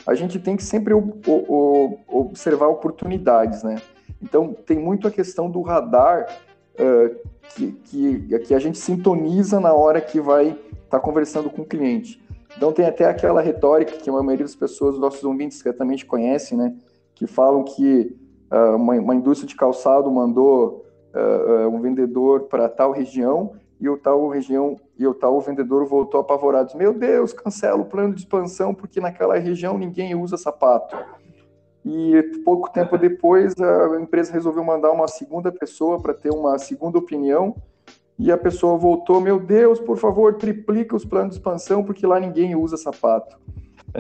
a 0.10 0.16
gente 0.16 0.40
tem 0.40 0.58
que 0.58 0.64
sempre 0.64 0.92
o, 0.92 1.14
o, 1.28 2.00
observar 2.08 2.68
oportunidades, 2.68 3.62
né? 3.62 3.80
Então, 4.20 4.54
tem 4.66 4.78
muito 4.78 5.08
a 5.08 5.12
questão 5.12 5.50
do 5.50 5.62
radar 5.62 6.28
uh, 6.74 7.16
que, 7.54 7.72
que, 7.84 8.40
que, 8.40 8.56
a 8.56 8.60
gente 8.60 8.80
sintoniza 8.80 9.60
na 9.60 9.72
hora 9.72 10.02
que 10.02 10.20
vai 10.20 10.48
estar 10.48 10.98
tá 10.98 11.00
conversando 11.00 11.48
com 11.48 11.62
o 11.62 11.66
cliente. 11.66 12.20
Então, 12.58 12.74
tem 12.74 12.88
até 12.88 13.06
aquela 13.06 13.40
retórica 13.40 13.98
que 13.98 14.10
a 14.10 14.14
maioria 14.14 14.46
das 14.46 14.56
pessoas, 14.56 14.96
os 14.96 15.02
nossos 15.02 15.24
ouvintes 15.24 15.60
certamente 15.60 16.04
conhecem, 16.08 16.58
né? 16.58 16.76
Que 17.14 17.28
falam 17.28 17.64
que 17.64 18.18
uh, 18.52 18.76
uma, 18.76 18.96
uma, 18.96 19.16
indústria 19.16 19.48
de 19.48 19.56
calçado 19.56 20.10
mandou 20.12 20.86
uh, 21.14 21.70
um 21.70 21.80
vendedor 21.82 22.46
para 22.46 22.68
tal 22.68 22.92
região 22.92 23.54
e 23.80 23.88
o 23.88 23.96
tal 23.96 24.28
região 24.28 24.76
e 25.00 25.08
o 25.08 25.14
tal 25.14 25.40
vendedor 25.40 25.86
voltou 25.86 26.20
apavorado. 26.20 26.78
Meu 26.78 26.94
Deus, 26.94 27.32
cancela 27.32 27.82
o 27.82 27.86
plano 27.86 28.14
de 28.14 28.20
expansão 28.20 28.76
porque 28.76 29.00
naquela 29.00 29.40
região 29.40 29.78
ninguém 29.78 30.14
usa 30.14 30.36
sapato. 30.36 30.96
E 31.86 32.22
pouco 32.44 32.70
tempo 32.70 32.98
depois 32.98 33.56
a 33.58 34.00
empresa 34.00 34.34
resolveu 34.34 34.62
mandar 34.62 34.92
uma 34.92 35.08
segunda 35.08 35.50
pessoa 35.54 36.02
para 36.02 36.14
ter 36.14 36.30
uma 36.32 36.60
segunda 36.60 37.00
opinião 37.00 37.56
e 38.18 38.30
a 38.30 38.38
pessoa 38.38 38.78
voltou, 38.78 39.22
meu 39.22 39.40
Deus, 39.40 39.80
por 39.80 39.98
favor, 39.98 40.36
triplica 40.36 40.94
os 40.94 41.06
planos 41.06 41.30
de 41.30 41.40
expansão 41.40 41.82
porque 41.82 42.06
lá 42.06 42.20
ninguém 42.20 42.54
usa 42.56 42.76
sapato. 42.76 43.40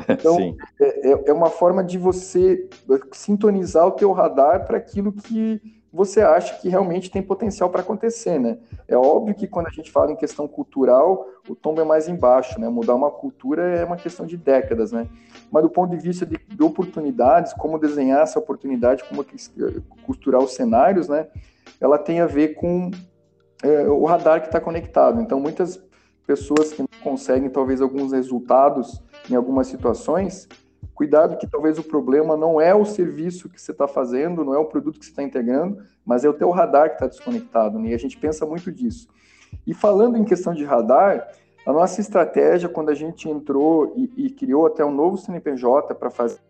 Então, 0.07 0.55
é, 0.79 1.09
é, 1.09 1.29
é 1.29 1.33
uma 1.33 1.49
forma 1.49 1.83
de 1.83 1.97
você 1.97 2.69
sintonizar 3.11 3.87
o 3.87 3.91
teu 3.91 4.11
radar 4.11 4.67
para 4.67 4.77
aquilo 4.77 5.11
que 5.11 5.59
você 5.91 6.21
acha 6.21 6.55
que 6.59 6.69
realmente 6.69 7.09
tem 7.09 7.21
potencial 7.21 7.69
para 7.69 7.81
acontecer, 7.81 8.39
né? 8.39 8.59
É 8.87 8.95
óbvio 8.95 9.33
que 9.33 9.47
quando 9.47 9.67
a 9.67 9.71
gente 9.71 9.91
fala 9.91 10.11
em 10.11 10.15
questão 10.15 10.47
cultural, 10.47 11.27
o 11.47 11.55
tombo 11.55 11.81
é 11.81 11.83
mais 11.83 12.07
embaixo, 12.07 12.59
né? 12.59 12.69
Mudar 12.69 12.93
uma 12.93 13.09
cultura 13.09 13.63
é 13.63 13.83
uma 13.83 13.97
questão 13.97 14.25
de 14.25 14.37
décadas, 14.37 14.91
né? 14.91 15.07
Mas 15.51 15.63
do 15.63 15.69
ponto 15.69 15.89
de 15.89 15.97
vista 15.97 16.25
de, 16.25 16.37
de 16.37 16.63
oportunidades, 16.63 17.53
como 17.53 17.79
desenhar 17.79 18.21
essa 18.21 18.37
oportunidade, 18.37 19.03
como 19.03 19.25
costurar 20.05 20.41
os 20.41 20.53
cenários, 20.53 21.07
né? 21.07 21.27
Ela 21.81 21.97
tem 21.97 22.19
a 22.19 22.27
ver 22.27 22.49
com 22.55 22.91
é, 23.63 23.83
o 23.89 24.05
radar 24.05 24.41
que 24.41 24.47
está 24.47 24.61
conectado. 24.61 25.21
Então, 25.21 25.39
muitas 25.39 25.81
pessoas 26.27 26.71
que 26.71 26.81
não 26.81 26.89
conseguem 27.03 27.49
talvez 27.49 27.81
alguns 27.81 28.11
resultados 28.11 29.01
em 29.29 29.35
algumas 29.35 29.65
situações 29.65 30.47
Cuidado 30.99 31.37
que 31.37 31.47
talvez 31.47 31.79
o 31.79 31.83
problema 31.83 32.35
não 32.35 32.59
é 32.59 32.75
o 32.75 32.83
serviço 32.83 33.47
que 33.47 33.61
você 33.61 33.71
está 33.71 33.87
fazendo, 33.87 34.43
não 34.43 34.53
é 34.53 34.57
o 34.57 34.65
produto 34.65 34.99
que 34.99 35.05
você 35.05 35.11
está 35.11 35.23
integrando, 35.23 35.81
mas 36.05 36.25
é 36.25 36.29
o 36.29 36.33
teu 36.33 36.49
radar 36.49 36.89
que 36.89 36.95
está 36.95 37.07
desconectado, 37.07 37.79
né? 37.79 37.91
E 37.91 37.93
a 37.93 37.97
gente 37.97 38.17
pensa 38.17 38.45
muito 38.45 38.69
disso. 38.69 39.07
E 39.65 39.73
falando 39.73 40.17
em 40.17 40.25
questão 40.25 40.53
de 40.53 40.65
radar, 40.65 41.25
a 41.65 41.71
nossa 41.71 42.01
estratégia, 42.01 42.67
quando 42.67 42.89
a 42.89 42.93
gente 42.93 43.29
entrou 43.29 43.93
e, 43.95 44.25
e 44.25 44.29
criou 44.29 44.67
até 44.67 44.83
um 44.83 44.93
novo 44.93 45.15
CNPJ 45.15 45.95
para 45.95 46.09
fazer 46.09 46.41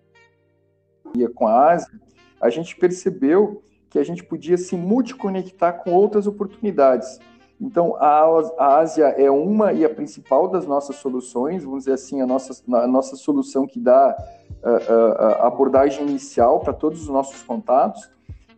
com 1.36 1.48
a 1.48 1.72
Ásia, 1.72 2.02
a 2.42 2.50
gente 2.50 2.76
percebeu 2.76 3.62
que 3.88 4.00
a 4.00 4.04
gente 4.04 4.24
podia 4.24 4.58
se 4.58 4.76
multiconectar 4.76 5.84
com 5.84 5.94
outras 5.94 6.26
oportunidades. 6.26 7.20
Então, 7.60 7.96
a, 8.00 8.78
Ásia 8.78 9.08
é 9.18 9.30
uma 9.30 9.74
e 9.74 9.84
a 9.84 9.90
principal 9.90 10.48
das 10.48 10.66
nossas 10.66 10.96
soluções, 10.96 11.64
vamos 11.64 11.80
dizer 11.80 11.94
assim, 11.94 12.22
a 12.22 12.26
nossa, 12.26 12.64
a 12.74 12.88
nossa 12.88 13.18
solução 13.18 13.68
que 13.68 13.80
dá 13.80 14.16
a, 14.64 15.44
a 15.44 15.48
abordagem 15.48 16.08
inicial 16.08 16.62
para 16.62 16.72
todos 16.72 17.02
os 17.02 17.10
nossos 17.10 17.44
contatos, 17.44 18.10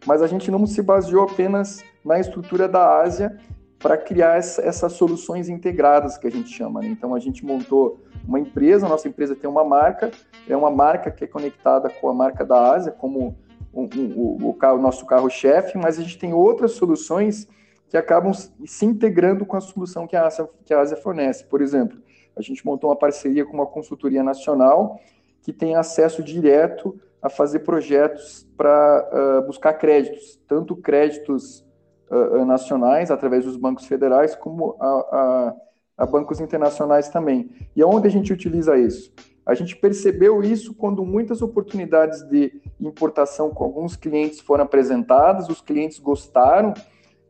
mas 0.05 0.21
a 0.21 0.27
gente 0.27 0.51
não 0.51 0.67
se 0.67 0.81
baseou 0.83 1.23
apenas 1.23 1.83
na 2.05 2.19
estrutura 2.19 2.67
da 2.67 3.01
Ásia 3.01 3.39
para 3.79 3.97
criar 3.97 4.37
essa, 4.37 4.61
essas 4.61 4.93
soluções 4.93 5.49
integradas 5.49 6.15
que 6.15 6.27
a 6.27 6.31
gente 6.31 6.49
chama. 6.49 6.81
Né? 6.81 6.87
Então, 6.89 7.15
a 7.15 7.19
gente 7.19 7.43
montou 7.43 7.99
uma 8.27 8.39
empresa, 8.39 8.85
a 8.85 8.89
nossa 8.89 9.07
empresa 9.07 9.35
tem 9.35 9.49
uma 9.49 9.63
marca, 9.63 10.11
é 10.47 10.55
uma 10.55 10.69
marca 10.69 11.09
que 11.09 11.23
é 11.23 11.27
conectada 11.27 11.89
com 11.89 12.07
a 12.07 12.13
marca 12.13 12.45
da 12.45 12.71
Ásia, 12.71 12.91
como 12.91 13.35
o, 13.73 13.83
o, 13.83 14.55
o 14.59 14.77
nosso 14.77 15.07
carro-chefe, 15.07 15.75
mas 15.77 15.97
a 15.97 16.03
gente 16.03 16.19
tem 16.19 16.33
outras 16.33 16.73
soluções 16.73 17.47
que 17.91 17.97
acabam 17.97 18.31
se 18.33 18.85
integrando 18.85 19.45
com 19.45 19.57
a 19.57 19.59
solução 19.59 20.07
que 20.07 20.15
a 20.15 20.25
Ásia, 20.25 20.49
que 20.63 20.73
a 20.73 20.79
Ásia 20.79 20.95
fornece. 20.95 21.43
Por 21.43 21.61
exemplo, 21.61 21.99
a 22.37 22.41
gente 22.41 22.65
montou 22.65 22.89
uma 22.89 22.95
parceria 22.95 23.45
com 23.45 23.51
uma 23.51 23.65
consultoria 23.65 24.23
nacional 24.23 24.97
que 25.41 25.51
tem 25.51 25.75
acesso 25.75 26.23
direto 26.23 26.97
a 27.21 27.29
fazer 27.29 27.59
projetos 27.59 28.47
para 28.55 29.41
uh, 29.41 29.45
buscar 29.45 29.73
créditos, 29.73 30.39
tanto 30.47 30.73
créditos 30.73 31.65
uh, 32.09 32.45
nacionais, 32.45 33.11
através 33.11 33.43
dos 33.43 33.57
bancos 33.57 33.85
federais, 33.85 34.35
como 34.35 34.77
a, 34.79 34.87
a, 34.87 35.55
a 35.97 36.05
bancos 36.05 36.39
internacionais 36.39 37.09
também. 37.09 37.49
E 37.75 37.81
aonde 37.81 38.07
a 38.07 38.11
gente 38.11 38.31
utiliza 38.31 38.77
isso? 38.77 39.13
A 39.45 39.53
gente 39.53 39.75
percebeu 39.75 40.41
isso 40.41 40.73
quando 40.73 41.03
muitas 41.03 41.41
oportunidades 41.41 42.23
de 42.29 42.61
importação 42.79 43.49
com 43.49 43.65
alguns 43.65 43.97
clientes 43.97 44.39
foram 44.39 44.63
apresentadas, 44.63 45.49
os 45.49 45.59
clientes 45.59 45.99
gostaram, 45.99 46.73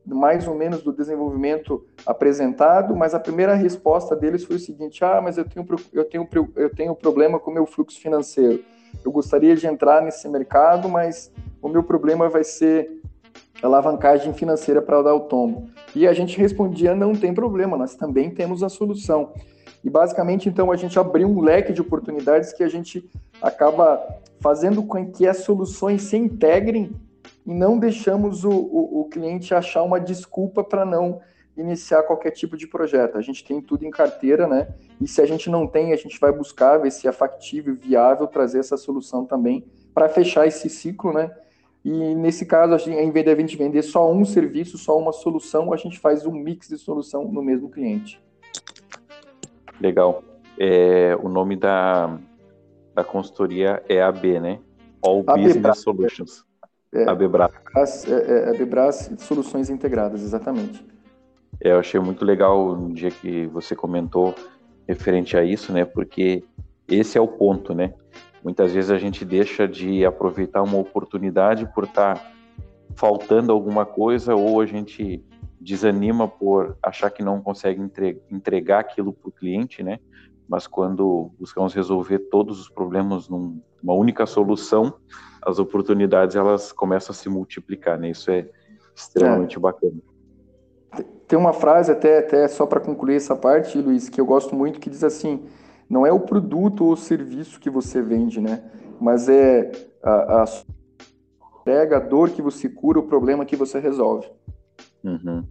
mais 0.06 0.48
ou 0.48 0.56
menos 0.56 0.82
do 0.82 0.92
desenvolvimento 0.92 1.86
apresentado, 2.06 2.96
mas 2.96 3.14
a 3.14 3.20
primeira 3.20 3.54
resposta 3.54 4.16
deles 4.16 4.44
foi 4.44 4.56
o 4.56 4.60
seguinte: 4.60 5.04
ah, 5.04 5.22
mas 5.22 5.38
eu 5.38 5.46
tenho, 5.46 5.66
eu 5.94 6.06
tenho, 6.06 6.28
eu 6.56 6.70
tenho 6.70 6.96
problema 6.96 7.40
com 7.40 7.52
o 7.52 7.54
meu 7.54 7.66
fluxo 7.66 8.00
financeiro. 8.00 8.64
Eu 9.06 9.12
gostaria 9.12 9.56
de 9.56 9.68
entrar 9.68 10.02
nesse 10.02 10.28
mercado, 10.28 10.90
mas 10.90 11.32
o 11.62 11.70
meu 11.70 11.84
problema 11.84 12.30
vai 12.30 12.44
ser 12.44 13.02
alavancagem 13.62 14.34
financeira 14.34 14.82
para 14.82 15.02
dar 15.02 15.14
o 15.14 15.22
tombo. 15.22 15.70
E 15.96 16.08
a 16.08 16.14
gente 16.14 16.38
respondia: 16.38 16.96
não 16.96 17.14
tem 17.14 17.34
problema, 17.34 17.78
nós 17.78 17.96
também 17.96 18.30
temos 18.32 18.64
a 18.64 18.70
solução. 18.70 19.34
E 19.84 19.90
basicamente, 19.90 20.48
então, 20.48 20.72
a 20.72 20.76
gente 20.76 21.00
abriu 21.00 21.28
um 21.28 21.42
leque 21.42 21.74
de 21.74 21.82
oportunidades 21.82 22.54
que 22.54 22.64
a 22.64 22.68
gente 22.68 23.10
acaba 23.42 24.00
fazendo 24.40 24.84
com 24.84 25.12
que 25.12 25.28
as 25.28 25.38
soluções 25.38 26.04
se 26.04 26.18
integrem 26.18 26.92
e 27.46 27.54
não 27.54 27.78
deixamos 27.78 28.44
o, 28.44 28.52
o, 28.52 29.02
o 29.02 29.06
cliente 29.06 29.54
achar 29.54 29.84
uma 29.84 30.00
desculpa 30.00 30.64
para 30.64 30.86
não 30.86 31.22
iniciar 31.58 32.04
qualquer 32.04 32.32
tipo 32.32 32.56
de 32.56 32.68
projeto. 32.68 33.18
A 33.18 33.22
gente 33.22 33.44
tem 33.44 33.62
tudo 33.62 33.86
em 33.86 33.92
carteira, 33.92 34.48
né? 34.48 34.74
E 35.00 35.08
se 35.08 35.22
a 35.22 35.26
gente 35.26 35.50
não 35.50 35.68
tem, 35.68 35.94
a 35.94 35.98
gente 35.98 36.20
vai 36.20 36.32
buscar 36.32 36.78
ver 36.78 36.92
se 36.92 37.08
é 37.08 37.12
factível, 37.12 37.76
viável 37.76 38.28
trazer 38.28 38.60
essa 38.60 38.78
solução 38.78 39.26
também 39.26 39.66
para 39.94 40.08
fechar 40.08 40.48
esse 40.48 40.70
ciclo, 40.70 41.14
né? 41.14 41.32
E 41.84 42.16
nesse 42.16 42.46
caso, 42.46 42.74
a 42.74 42.78
gente, 42.78 42.96
em 42.96 43.12
vez 43.12 43.26
de 43.26 43.32
a 43.32 43.36
gente 43.36 43.58
vender 43.58 43.82
só 43.82 44.12
um 44.12 44.24
serviço, 44.24 44.78
só 44.78 44.98
uma 44.98 45.12
solução, 45.12 45.74
a 45.74 45.78
gente 45.78 45.98
faz 45.98 46.26
um 46.26 46.32
mix 46.32 46.68
de 46.68 46.78
solução 46.78 47.26
no 47.26 47.42
mesmo 47.42 47.70
cliente. 47.70 48.22
Legal. 49.80 50.24
É, 50.60 51.18
o 51.22 51.28
nome 51.28 51.56
da, 51.56 52.20
da 52.94 53.04
consultoria 53.04 53.84
é 53.90 54.02
AB, 54.02 54.40
né? 54.40 54.60
All 55.02 55.24
AB 55.26 55.42
Business 55.42 55.80
Solutions. 55.80 56.46
É, 56.94 57.10
a 57.10 57.16
Bebras. 57.16 57.52
É, 58.06 58.12
é, 58.12 58.50
a 58.50 58.54
Bebras 58.54 59.12
Soluções 59.20 59.70
Integradas, 59.70 60.22
exatamente. 60.22 60.86
É, 61.60 61.72
eu 61.72 61.80
achei 61.80 62.00
muito 62.00 62.26
legal 62.26 62.76
no 62.76 62.94
dia 62.94 63.10
que 63.10 63.48
você 63.48 63.76
comentou 63.76 64.36
referente 64.88 65.38
a 65.38 65.44
isso, 65.44 65.72
né? 65.72 65.86
Porque 65.86 66.44
esse 66.88 67.18
é 67.18 67.22
o 67.22 67.28
ponto, 67.28 67.74
né? 67.74 67.94
Muitas 68.44 68.74
vezes 68.74 68.92
a 68.92 68.98
gente 68.98 69.24
deixa 69.24 69.68
de 69.68 70.06
aproveitar 70.06 70.62
uma 70.64 70.78
oportunidade 70.78 71.72
por 71.74 71.86
estar 71.86 72.16
tá 72.16 72.32
faltando 72.96 73.52
alguma 73.52 73.86
coisa 73.86 74.36
ou 74.36 74.60
a 74.60 74.66
gente 74.66 75.24
desanima 75.60 76.28
por 76.28 76.76
achar 76.82 77.12
que 77.12 77.24
não 77.24 77.40
consegue 77.40 77.80
entregar 78.30 78.80
aquilo 78.80 79.14
para 79.14 79.30
o 79.30 79.32
cliente, 79.32 79.84
né? 79.84 80.00
Mas 80.50 80.68
quando 80.68 81.32
buscamos 81.40 81.74
resolver 81.74 82.20
todos 82.32 82.60
os 82.60 82.68
problemas 82.68 83.30
numa 83.30 83.94
única 83.94 84.26
solução, 84.26 84.96
as 85.42 85.60
oportunidades 85.60 86.36
elas 86.36 86.72
começam 86.72 87.12
a 87.12 87.16
se 87.16 87.28
multiplicar, 87.30 87.98
né? 87.98 88.12
Isso 88.12 88.30
é 88.30 88.48
extremamente 88.96 89.58
é. 89.58 89.60
bacana. 89.60 89.98
Tem 91.28 91.40
uma 91.40 91.54
frase 91.54 91.92
até, 91.92 92.20
até 92.20 92.48
só 92.48 92.66
para 92.66 92.80
concluir 92.80 93.16
essa 93.16 93.36
parte, 93.36 93.78
Luiz, 93.78 94.10
que 94.10 94.20
eu 94.20 94.26
gosto 94.26 94.56
muito, 94.56 94.80
que 94.80 94.90
diz 94.90 95.04
assim: 95.04 95.46
não 95.90 96.06
é 96.06 96.12
o 96.12 96.20
produto 96.20 96.86
ou 96.86 96.94
o 96.94 96.98
serviço 96.98 97.60
que 97.60 97.70
você 97.70 98.02
vende, 98.02 98.42
né? 98.42 98.64
Mas 99.00 99.30
é 99.30 99.72
a, 100.04 100.44
a 100.44 100.46
entrega, 101.62 101.98
a 101.98 102.00
dor 102.00 102.30
que 102.30 102.42
você 102.42 102.68
cura, 102.68 103.00
o 103.00 103.08
problema 103.08 103.46
que 103.46 103.56
você 103.56 103.80
resolve. 103.80 104.28
Uhum. 105.04 105.44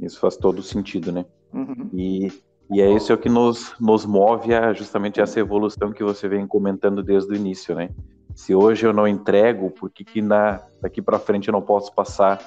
Isso 0.00 0.18
faz 0.18 0.36
todo 0.36 0.62
sentido, 0.62 1.12
né? 1.12 1.24
Uhum. 1.52 1.90
E 1.92 2.32
e 2.70 2.80
é 2.80 2.90
isso 2.90 3.16
que 3.16 3.28
nos, 3.28 3.74
nos 3.80 4.04
move 4.04 4.52
a 4.54 4.72
justamente 4.72 5.20
essa 5.20 5.38
evolução 5.38 5.92
que 5.92 6.02
você 6.02 6.28
vem 6.28 6.46
comentando 6.46 7.02
desde 7.02 7.32
o 7.32 7.36
início, 7.36 7.74
né? 7.74 7.90
Se 8.34 8.54
hoje 8.54 8.86
eu 8.86 8.92
não 8.92 9.06
entrego, 9.06 9.70
por 9.70 9.90
que, 9.90 10.04
que 10.04 10.20
na, 10.20 10.60
daqui 10.80 11.00
para 11.00 11.18
frente 11.18 11.48
eu 11.48 11.52
não 11.52 11.62
posso 11.62 11.94
passar 11.94 12.40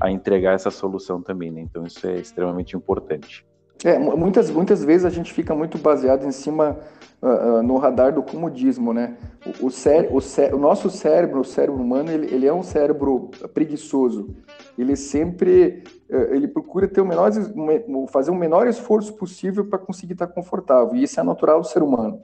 a 0.00 0.10
entregar 0.10 0.54
essa 0.54 0.70
solução 0.70 1.22
também, 1.22 1.50
né? 1.50 1.60
Então 1.60 1.86
isso 1.86 2.06
é 2.06 2.16
extremamente 2.16 2.76
importante. 2.76 3.46
É, 3.84 3.98
muitas, 3.98 4.50
muitas 4.50 4.84
vezes 4.84 5.06
a 5.06 5.10
gente 5.10 5.32
fica 5.32 5.54
muito 5.54 5.78
baseado 5.78 6.26
em 6.26 6.32
cima 6.32 6.78
uh, 7.22 7.58
uh, 7.58 7.62
no 7.62 7.76
radar 7.76 8.12
do 8.12 8.22
comodismo, 8.22 8.92
né? 8.92 9.16
O, 9.60 9.66
o, 9.66 9.70
cé 9.70 10.08
o, 10.10 10.18
o, 10.56 10.58
nosso 10.58 10.90
cérebro, 10.90 11.40
o 11.40 11.44
cérebro 11.44 11.80
humano, 11.80 12.10
ele, 12.10 12.32
ele, 12.34 12.46
é 12.46 12.52
um 12.52 12.62
cérebro 12.62 13.30
preguiçoso. 13.54 14.34
Ele 14.78 14.96
sempre 14.96 15.82
uh, 16.10 16.34
ele 16.34 16.48
procura 16.48 16.88
ter 16.88 17.00
o 17.00 17.06
menor, 17.06 17.30
fazer 18.08 18.30
o 18.30 18.34
menor 18.34 18.66
esforço 18.66 19.12
possível 19.14 19.64
para 19.64 19.78
conseguir 19.78 20.14
estar 20.14 20.26
confortável. 20.26 20.94
E 20.96 21.02
isso 21.02 21.18
é 21.18 21.22
natural 21.22 21.60
do 21.60 21.66
ser 21.66 21.82
humano. 21.82 22.20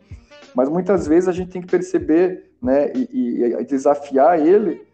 Mas 0.54 0.68
muitas 0.68 1.06
vezes 1.06 1.28
a 1.28 1.32
gente 1.32 1.50
tem 1.50 1.60
que 1.60 1.68
perceber, 1.68 2.50
né, 2.62 2.90
e, 2.94 3.42
e 3.58 3.64
desafiar 3.64 4.40
ele, 4.40 4.86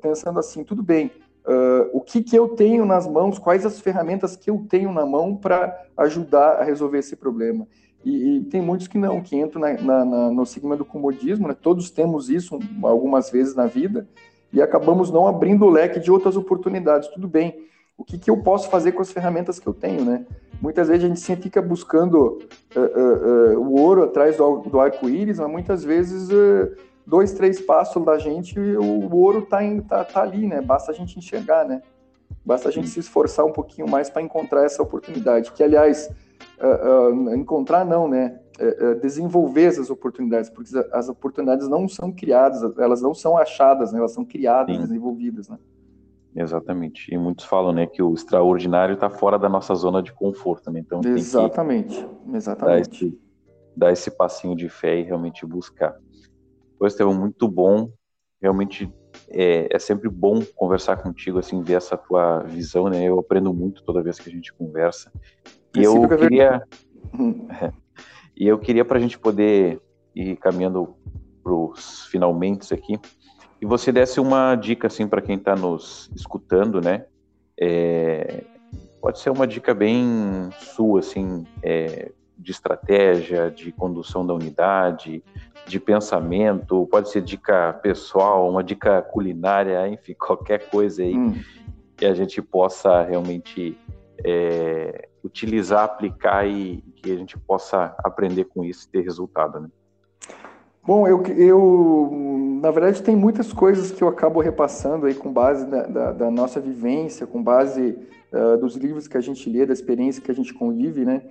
pensando 0.00 0.38
assim, 0.38 0.62
tudo 0.62 0.80
bem 0.80 1.10
Uh, 1.46 1.88
o 1.92 2.00
que, 2.00 2.24
que 2.24 2.36
eu 2.36 2.48
tenho 2.48 2.84
nas 2.84 3.06
mãos, 3.06 3.38
quais 3.38 3.64
as 3.64 3.78
ferramentas 3.78 4.34
que 4.34 4.50
eu 4.50 4.66
tenho 4.68 4.92
na 4.92 5.06
mão 5.06 5.36
para 5.36 5.80
ajudar 5.96 6.56
a 6.56 6.64
resolver 6.64 6.98
esse 6.98 7.14
problema. 7.14 7.68
E, 8.06 8.36
e, 8.36 8.40
tem 8.44 8.62
muitos 8.62 8.86
que 8.86 8.96
não, 8.96 9.20
que 9.20 9.34
entram 9.34 9.60
na, 9.60 9.72
na, 9.74 10.04
na, 10.04 10.30
no 10.30 10.46
segmento 10.46 10.78
do 10.78 10.84
comodismo, 10.84 11.48
né? 11.48 11.56
todos 11.60 11.90
temos 11.90 12.30
isso 12.30 12.56
algumas 12.80 13.30
vezes 13.30 13.56
na 13.56 13.66
vida, 13.66 14.06
e 14.52 14.62
acabamos 14.62 15.10
não 15.10 15.26
abrindo 15.26 15.64
o 15.64 15.70
leque 15.70 15.98
de 15.98 16.08
outras 16.08 16.36
oportunidades. 16.36 17.08
Tudo 17.08 17.26
bem, 17.26 17.66
o 17.98 18.04
que, 18.04 18.16
que 18.16 18.30
eu 18.30 18.36
posso 18.36 18.70
fazer 18.70 18.92
com 18.92 19.02
as 19.02 19.10
ferramentas 19.10 19.58
que 19.58 19.66
eu 19.66 19.74
tenho, 19.74 20.04
né? 20.04 20.24
Muitas 20.62 20.86
vezes 20.86 21.02
a 21.02 21.08
gente 21.08 21.18
sempre 21.18 21.42
fica 21.42 21.60
buscando 21.60 22.38
uh, 22.76 23.56
uh, 23.56 23.60
o 23.60 23.80
ouro 23.80 24.04
atrás 24.04 24.36
do, 24.36 24.60
do 24.60 24.78
arco-íris, 24.78 25.40
mas 25.40 25.50
muitas 25.50 25.82
vezes 25.82 26.28
dois, 27.04 27.32
três 27.32 27.60
passos 27.60 28.04
da 28.04 28.18
gente, 28.18 28.56
o, 28.58 29.12
ouro 29.16 29.42
tá, 29.42 29.64
em, 29.64 29.80
tá, 29.80 30.04
tá, 30.04 30.22
ali, 30.22 30.46
né? 30.46 30.60
Basta 30.60 30.92
a 30.92 30.94
gente 30.94 31.18
enxergar, 31.18 31.64
né? 31.64 31.82
Basta 32.44 32.68
a 32.68 32.72
gente 32.72 32.88
se 32.88 33.00
esforçar 33.00 33.44
um 33.44 33.52
pouquinho 33.52 33.88
mais 33.88 34.08
para 34.08 34.22
encontrar 34.22 34.64
essa 34.64 34.80
oportunidade. 34.80 35.50
Que, 35.50 35.64
aliás, 35.64 36.08
uh, 36.60 37.12
uh, 37.12 37.34
encontrar 37.34 37.84
não, 37.84 38.08
né? 38.08 38.38
Uh, 38.58 38.98
desenvolver 39.00 39.64
essas 39.64 39.90
oportunidades, 39.90 40.48
porque 40.48 40.70
as 40.92 41.08
oportunidades 41.08 41.68
não 41.68 41.86
são 41.88 42.10
criadas, 42.10 42.62
elas 42.78 43.02
não 43.02 43.12
são 43.12 43.36
achadas, 43.36 43.92
né? 43.92 43.98
elas 43.98 44.12
são 44.12 44.24
criadas, 44.24 44.74
Sim. 44.74 44.82
desenvolvidas, 44.82 45.48
né? 45.48 45.58
Exatamente. 46.34 47.12
E 47.12 47.16
muitos 47.16 47.46
falam, 47.46 47.72
né, 47.72 47.86
que 47.86 48.02
o 48.02 48.12
extraordinário 48.12 48.94
está 48.94 49.08
fora 49.08 49.38
da 49.38 49.48
nossa 49.48 49.74
zona 49.74 50.02
de 50.02 50.12
conforto, 50.12 50.70
né? 50.70 50.80
Então 50.80 51.00
exatamente, 51.04 52.06
exatamente. 52.32 52.90
Dar 52.90 52.94
esse, 52.94 53.20
dar 53.76 53.92
esse 53.92 54.10
passinho 54.10 54.54
de 54.54 54.68
fé 54.68 55.00
e 55.00 55.02
realmente 55.02 55.46
buscar. 55.46 55.96
Pois, 56.78 56.92
Estevão, 56.92 57.14
muito 57.14 57.48
bom. 57.48 57.90
Realmente 58.40 58.92
é, 59.28 59.74
é, 59.74 59.78
sempre 59.78 60.08
bom 60.08 60.42
conversar 60.54 60.98
contigo, 60.98 61.38
assim, 61.38 61.62
ver 61.62 61.74
essa 61.74 61.96
tua 61.96 62.40
visão, 62.42 62.88
né? 62.88 63.02
Eu 63.04 63.18
aprendo 63.18 63.52
muito 63.52 63.82
toda 63.82 64.02
vez 64.02 64.18
que 64.18 64.28
a 64.28 64.32
gente 64.32 64.52
conversa. 64.52 65.10
E 65.80 65.84
eu 65.84 66.08
queria... 66.08 66.62
e 68.36 68.46
eu 68.48 68.58
queria, 68.58 68.84
para 68.84 68.98
a 68.98 69.00
gente 69.00 69.18
poder 69.18 69.80
ir 70.14 70.36
caminhando 70.36 70.94
para 71.42 71.52
os 71.52 72.06
finalmente 72.06 72.72
aqui, 72.72 72.98
e 73.60 73.66
você 73.66 73.90
desse 73.92 74.20
uma 74.20 74.54
dica 74.54 74.86
assim 74.86 75.06
para 75.06 75.22
quem 75.22 75.36
está 75.36 75.54
nos 75.54 76.10
escutando, 76.14 76.80
né? 76.80 77.06
É, 77.58 78.44
pode 79.00 79.18
ser 79.18 79.30
uma 79.30 79.46
dica 79.46 79.72
bem 79.72 80.50
sua, 80.58 81.00
assim, 81.00 81.46
é, 81.62 82.12
de 82.36 82.50
estratégia, 82.50 83.50
de 83.50 83.72
condução 83.72 84.26
da 84.26 84.34
unidade, 84.34 85.22
de 85.66 85.80
pensamento, 85.80 86.86
pode 86.90 87.10
ser 87.10 87.22
dica 87.22 87.72
pessoal, 87.74 88.48
uma 88.50 88.62
dica 88.62 89.00
culinária, 89.00 89.86
enfim, 89.88 90.14
qualquer 90.14 90.68
coisa 90.68 91.02
aí 91.02 91.16
hum. 91.16 91.34
que 91.96 92.04
a 92.04 92.14
gente 92.14 92.42
possa 92.42 93.02
realmente 93.02 93.76
é, 94.24 95.08
utilizar, 95.26 95.84
aplicar 95.84 96.46
e 96.46 96.82
que 96.96 97.10
a 97.10 97.16
gente 97.16 97.38
possa 97.38 97.94
aprender 97.98 98.44
com 98.44 98.64
isso 98.64 98.86
e 98.86 98.90
ter 98.90 99.02
resultado, 99.02 99.60
né? 99.60 99.68
Bom, 100.82 101.06
eu, 101.08 101.20
eu 101.36 102.10
na 102.62 102.70
verdade 102.70 103.02
tem 103.02 103.16
muitas 103.16 103.52
coisas 103.52 103.90
que 103.90 104.02
eu 104.02 104.08
acabo 104.08 104.40
repassando 104.40 105.06
aí 105.06 105.14
com 105.14 105.32
base 105.32 105.66
da, 105.66 105.82
da, 105.82 106.12
da 106.12 106.30
nossa 106.30 106.60
vivência, 106.60 107.26
com 107.26 107.42
base 107.42 107.98
uh, 108.32 108.56
dos 108.56 108.76
livros 108.76 109.08
que 109.08 109.16
a 109.16 109.20
gente 109.20 109.50
lê, 109.50 109.66
da 109.66 109.72
experiência 109.72 110.22
que 110.22 110.30
a 110.30 110.34
gente 110.34 110.54
convive, 110.54 111.04
né? 111.04 111.22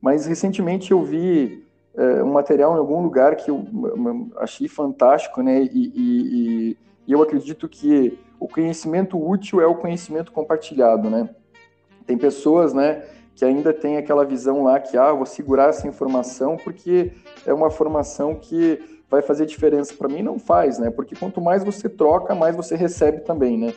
Mas 0.00 0.26
recentemente 0.26 0.92
eu 0.92 1.04
vi 1.04 1.62
uh, 1.94 2.24
um 2.24 2.32
material 2.32 2.74
em 2.74 2.78
algum 2.78 3.02
lugar 3.02 3.36
que 3.36 3.50
eu 3.50 3.62
achei 4.38 4.66
fantástico, 4.66 5.42
né? 5.42 5.62
E, 5.62 5.92
e, 5.94 6.76
e 7.06 7.12
eu 7.12 7.20
acredito 7.20 7.68
que 7.68 8.18
o 8.40 8.48
conhecimento 8.48 9.22
útil 9.22 9.60
é 9.60 9.66
o 9.66 9.74
conhecimento 9.74 10.32
compartilhado, 10.32 11.10
né? 11.10 11.28
Tem 12.06 12.18
pessoas, 12.18 12.72
né, 12.74 13.04
que 13.34 13.44
ainda 13.44 13.72
tem 13.72 13.96
aquela 13.96 14.24
visão 14.24 14.64
lá 14.64 14.78
que, 14.78 14.96
ah, 14.96 15.12
vou 15.12 15.26
segurar 15.26 15.70
essa 15.70 15.88
informação 15.88 16.56
porque 16.56 17.12
é 17.46 17.52
uma 17.52 17.70
formação 17.70 18.34
que 18.34 18.78
vai 19.10 19.22
fazer 19.22 19.46
diferença. 19.46 19.94
Para 19.94 20.08
mim, 20.08 20.22
não 20.22 20.38
faz, 20.38 20.78
né? 20.78 20.90
Porque 20.90 21.14
quanto 21.14 21.40
mais 21.40 21.62
você 21.62 21.88
troca, 21.88 22.34
mais 22.34 22.56
você 22.56 22.74
recebe 22.74 23.20
também, 23.20 23.58
né? 23.58 23.74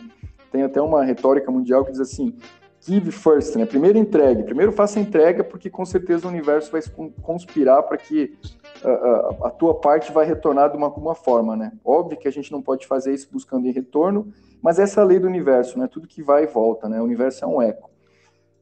Tem 0.52 0.64
até 0.64 0.82
uma 0.82 1.04
retórica 1.04 1.52
mundial 1.52 1.84
que 1.84 1.92
diz 1.92 2.00
assim: 2.00 2.34
give 2.80 3.12
first, 3.12 3.56
né? 3.56 3.66
Primeiro 3.66 3.98
entregue, 3.98 4.44
primeiro 4.44 4.72
faça 4.72 5.00
a 5.00 5.02
entrega, 5.02 5.44
porque 5.44 5.70
com 5.70 5.86
certeza 5.86 6.28
o 6.28 6.30
universo 6.30 6.72
vai 6.72 6.82
conspirar 7.22 7.84
para 7.84 7.98
que 7.98 8.38
a, 8.84 8.90
a, 8.90 9.48
a, 9.48 9.50
tua 9.50 9.76
parte 9.76 10.12
vai 10.12 10.26
retornar 10.26 10.70
de 10.70 10.78
uma, 10.78 10.88
alguma 10.88 11.16
forma, 11.16 11.56
né? 11.56 11.72
Óbvio 11.84 12.18
que 12.18 12.28
a 12.28 12.32
gente 12.32 12.52
não 12.52 12.62
pode 12.62 12.86
fazer 12.88 13.14
isso 13.14 13.28
buscando 13.32 13.68
em 13.68 13.72
retorno, 13.72 14.32
mas 14.62 14.80
essa 14.80 15.02
é 15.02 15.04
a 15.04 15.06
lei 15.06 15.20
do 15.20 15.28
universo, 15.28 15.80
né? 15.80 15.88
Tudo 15.92 16.08
que 16.08 16.22
vai 16.22 16.44
e 16.44 16.48
volta, 16.48 16.88
né? 16.88 17.02
O 17.02 17.04
universo 17.04 17.44
é 17.44 17.48
um 17.48 17.62
eco. 17.62 17.90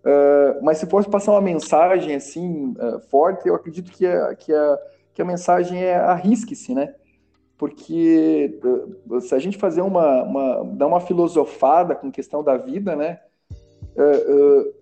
Uh, 0.03 0.59
mas 0.61 0.79
se 0.79 0.85
fosse 0.85 1.09
passar 1.09 1.31
uma 1.31 1.41
mensagem 1.41 2.13
assim 2.13 2.73
uh, 2.73 2.99
forte, 3.09 3.47
eu 3.47 3.55
acredito 3.55 3.89
que 3.89 4.05
a, 4.05 4.35
que, 4.35 4.51
a, 4.51 4.79
que 5.13 5.21
a 5.21 5.25
mensagem 5.25 5.81
é 5.81 5.95
arrisque-se, 5.95 6.73
né? 6.75 6.93
Porque 7.57 8.59
uh, 9.09 9.21
se 9.21 9.33
a 9.33 9.39
gente 9.39 9.57
fazer 9.57 9.81
uma, 9.81 10.23
uma, 10.23 10.63
dar 10.75 10.87
uma 10.87 10.99
filosofada 10.99 11.95
com 11.95 12.11
questão 12.11 12.43
da 12.43 12.57
vida, 12.57 12.95
né? 12.95 13.19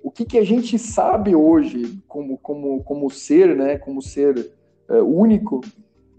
o 0.02 0.10
que, 0.10 0.24
que 0.24 0.38
a 0.38 0.44
gente 0.44 0.80
sabe 0.80 1.36
hoje 1.36 2.02
como, 2.08 2.38
como, 2.38 2.82
como 2.82 3.10
ser, 3.10 3.58
né? 3.58 3.78
Como 3.78 4.02
ser 4.02 4.54
único, 5.06 5.60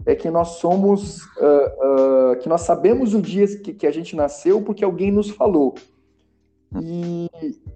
é 0.05 0.13
que 0.13 0.29
nós 0.29 0.59
somos, 0.59 1.25
que 2.43 2.47
nós 2.47 2.61
sabemos 2.61 3.15
o 3.15 3.21
dia 3.21 3.47
que, 3.57 3.73
que 3.73 3.87
a 3.87 3.91
gente 3.91 4.15
nasceu 4.15 4.61
porque 4.61 4.83
alguém 4.85 5.11
nos 5.11 5.31
falou. 5.31 5.73
E, 6.81 7.29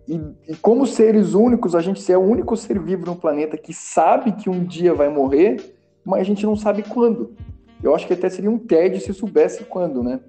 e, 0.07 0.21
e, 0.47 0.55
como 0.55 0.85
seres 0.87 1.33
únicos, 1.33 1.75
a 1.75 1.81
gente 1.81 2.11
é 2.11 2.17
o 2.17 2.21
único 2.21 2.57
ser 2.57 2.79
vivo 2.79 3.05
no 3.05 3.15
planeta 3.15 3.57
que 3.57 3.73
sabe 3.73 4.31
que 4.31 4.49
um 4.49 4.63
dia 4.63 4.93
vai 4.93 5.09
morrer, 5.09 5.75
mas 6.03 6.21
a 6.21 6.23
gente 6.23 6.45
não 6.45 6.55
sabe 6.55 6.83
quando. 6.83 7.35
Eu 7.83 7.93
acho 7.93 8.07
que 8.07 8.13
até 8.13 8.29
seria 8.29 8.49
um 8.49 8.57
tédio 8.57 8.99
se 8.99 9.13
soubesse 9.13 9.63
quando, 9.65 10.01
né? 10.01 10.19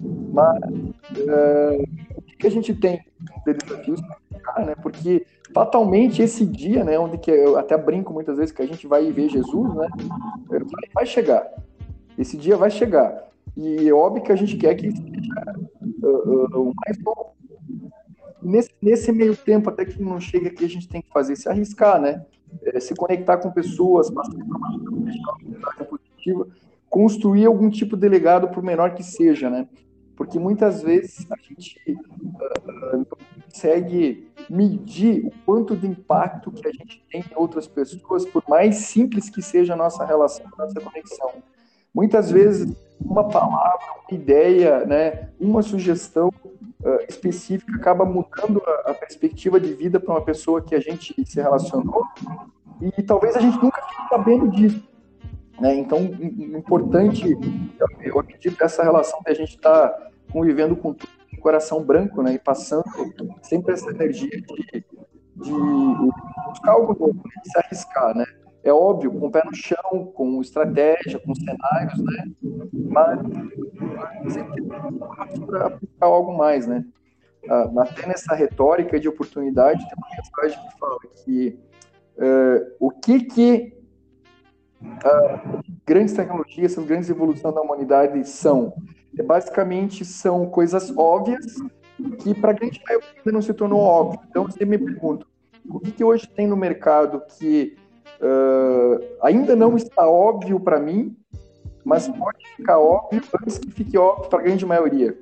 Mas 0.00 0.62
uh, 0.62 1.82
o 2.16 2.22
que, 2.22 2.46
a 2.46 2.50
gente 2.50 2.74
tem 2.74 3.00
de 3.44 3.54
desafios 3.54 4.00
para 4.00 4.66
né? 4.66 4.74
Porque 4.80 5.26
fatalmente 5.52 6.22
esse 6.22 6.46
dia, 6.46 6.84
né, 6.84 6.98
onde 6.98 7.18
que 7.18 7.30
eu 7.30 7.58
até 7.58 7.76
brinco 7.76 8.12
muitas 8.12 8.36
vezes 8.36 8.52
que 8.52 8.62
a 8.62 8.66
gente 8.66 8.86
vai 8.86 9.10
ver 9.12 9.28
Jesus, 9.28 9.74
né, 9.74 9.88
vai 10.94 11.04
chegar. 11.04 11.46
Esse 12.16 12.36
dia 12.36 12.56
vai 12.56 12.70
chegar. 12.70 13.28
E 13.56 13.88
é 13.88 13.92
óbvio 13.92 14.22
que 14.22 14.32
a 14.32 14.36
gente 14.36 14.56
quer 14.56 14.74
que 14.74 14.90
seja 14.90 15.56
uh, 16.02 16.06
uh, 16.06 16.70
o 16.70 16.72
mais 16.86 16.96
bom 16.98 17.32
Nesse, 18.42 18.70
nesse 18.80 19.12
meio 19.12 19.36
tempo, 19.36 19.70
até 19.70 19.84
que 19.84 20.02
não 20.02 20.20
chega 20.20 20.48
aqui, 20.48 20.64
a 20.64 20.68
gente 20.68 20.88
tem 20.88 21.00
que 21.00 21.10
fazer 21.10 21.36
se 21.36 21.48
arriscar, 21.48 22.00
né? 22.00 22.24
É, 22.64 22.80
se 22.80 22.94
conectar 22.94 23.38
com 23.38 23.50
pessoas, 23.50 24.10
passar 24.10 24.34
informação 24.34 25.86
positiva, 25.88 26.48
construir 26.90 27.46
algum 27.46 27.70
tipo 27.70 27.96
de 27.96 28.08
legado, 28.08 28.48
por 28.48 28.62
menor 28.62 28.94
que 28.94 29.02
seja, 29.02 29.48
né? 29.48 29.66
Porque 30.16 30.38
muitas 30.38 30.82
vezes 30.82 31.26
a 31.30 31.36
gente 31.36 31.80
uh, 31.88 33.06
consegue 33.44 34.28
medir 34.48 35.26
o 35.26 35.32
quanto 35.46 35.74
de 35.74 35.86
impacto 35.86 36.52
que 36.52 36.68
a 36.68 36.70
gente 36.70 37.02
tem 37.10 37.22
em 37.22 37.34
outras 37.34 37.66
pessoas, 37.66 38.26
por 38.26 38.42
mais 38.46 38.76
simples 38.76 39.30
que 39.30 39.40
seja 39.40 39.72
a 39.72 39.76
nossa 39.76 40.04
relação, 40.04 40.46
a 40.52 40.64
nossa 40.64 40.80
conexão. 40.80 41.32
Muitas 41.94 42.30
vezes, 42.30 42.74
uma 43.00 43.28
palavra, 43.28 43.84
uma 44.08 44.18
ideia, 44.18 44.84
né, 44.84 45.30
uma 45.40 45.62
sugestão 45.62 46.30
uh, 46.82 47.04
específica 47.08 47.76
acaba 47.76 48.04
mudando 48.04 48.62
a, 48.66 48.90
a 48.90 48.94
perspectiva 48.94 49.58
de 49.58 49.72
vida 49.72 49.98
para 49.98 50.14
uma 50.14 50.24
pessoa 50.24 50.62
que 50.62 50.74
a 50.74 50.80
gente 50.80 51.14
se 51.24 51.40
relacionou 51.40 52.04
e 52.80 53.02
talvez 53.02 53.36
a 53.36 53.40
gente 53.40 53.62
nunca 53.62 53.80
fique 53.82 54.08
sabendo 54.08 54.48
disso. 54.50 54.88
Né? 55.60 55.76
Então, 55.76 56.00
importante, 56.00 57.38
eu 58.00 58.18
acredito 58.18 58.62
essa 58.62 58.82
relação 58.82 59.22
que 59.22 59.30
a 59.30 59.34
gente 59.34 59.54
está 59.54 60.10
convivendo 60.32 60.74
com 60.74 60.90
o 60.90 61.40
coração 61.40 61.84
branco, 61.84 62.22
né? 62.22 62.34
E 62.34 62.38
passando 62.38 62.84
sempre 63.42 63.74
essa 63.74 63.90
energia 63.90 64.30
de, 64.30 64.84
de 65.36 65.52
buscar 66.48 66.72
algo 66.72 66.96
novo, 66.98 67.14
né? 67.14 67.42
de 67.44 67.50
se 67.50 67.58
arriscar, 67.58 68.16
né? 68.16 68.24
É 68.64 68.72
óbvio, 68.72 69.10
com 69.10 69.26
o 69.26 69.30
pé 69.30 69.42
no 69.44 69.54
chão, 69.54 70.12
com 70.14 70.40
estratégia, 70.40 71.18
com 71.18 71.34
cenários, 71.34 71.98
né? 71.98 72.30
Mas 72.72 73.20
sempre 74.32 74.62
para 75.46 75.66
aplicar 75.66 76.06
algo 76.06 76.36
mais, 76.36 76.66
né? 76.66 76.84
Até 77.78 78.06
nessa 78.06 78.34
retórica 78.34 79.00
de 79.00 79.08
oportunidade, 79.08 79.84
tem 79.84 79.94
uma 79.96 80.08
mensagem 80.16 80.68
que 80.68 80.78
fala 80.78 80.98
que 81.24 81.58
uh, 82.16 82.76
o 82.78 82.90
que 82.90 83.24
que 83.24 83.76
uh, 84.80 85.62
grandes 85.84 86.14
tecnologias, 86.14 86.78
as 86.78 86.84
grandes 86.84 87.10
evoluções 87.10 87.54
da 87.54 87.60
humanidade 87.60 88.26
são? 88.28 88.72
É, 89.18 89.22
basicamente, 89.22 90.04
são 90.04 90.46
coisas 90.46 90.96
óbvias 90.96 91.44
que 92.20 92.32
para 92.34 92.50
a 92.50 92.54
grande 92.54 92.80
maioria 92.86 93.10
não 93.26 93.42
se 93.42 93.52
tornou 93.52 93.80
óbvio. 93.80 94.20
Então, 94.30 94.44
você 94.44 94.64
me 94.64 94.78
pergunta, 94.78 95.26
o 95.68 95.80
que, 95.80 95.92
que 95.92 96.04
hoje 96.04 96.28
tem 96.28 96.46
no 96.46 96.56
mercado 96.56 97.22
que 97.38 97.76
uh, 98.22 99.04
ainda 99.20 99.54
não 99.56 99.76
está 99.76 100.08
óbvio 100.08 100.58
para 100.60 100.78
mim, 100.78 101.16
mas 101.84 102.08
pode 102.08 102.46
ficar 102.56 102.78
óbvio 102.78 103.22
antes 103.42 103.58
que 103.58 103.70
fique 103.70 103.98
óbvio 103.98 104.30
para 104.30 104.38
a 104.38 104.42
grande 104.42 104.64
maioria. 104.64 105.18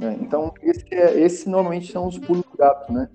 É, 0.00 0.12
então, 0.20 0.52
esse, 0.62 0.84
é, 0.92 1.20
esse, 1.20 1.48
normalmente 1.48 1.90
são 1.90 2.06
os 2.06 2.18
pulos 2.18 2.44
do 2.44 2.56
gato, 2.56 2.92
né? 2.92 3.08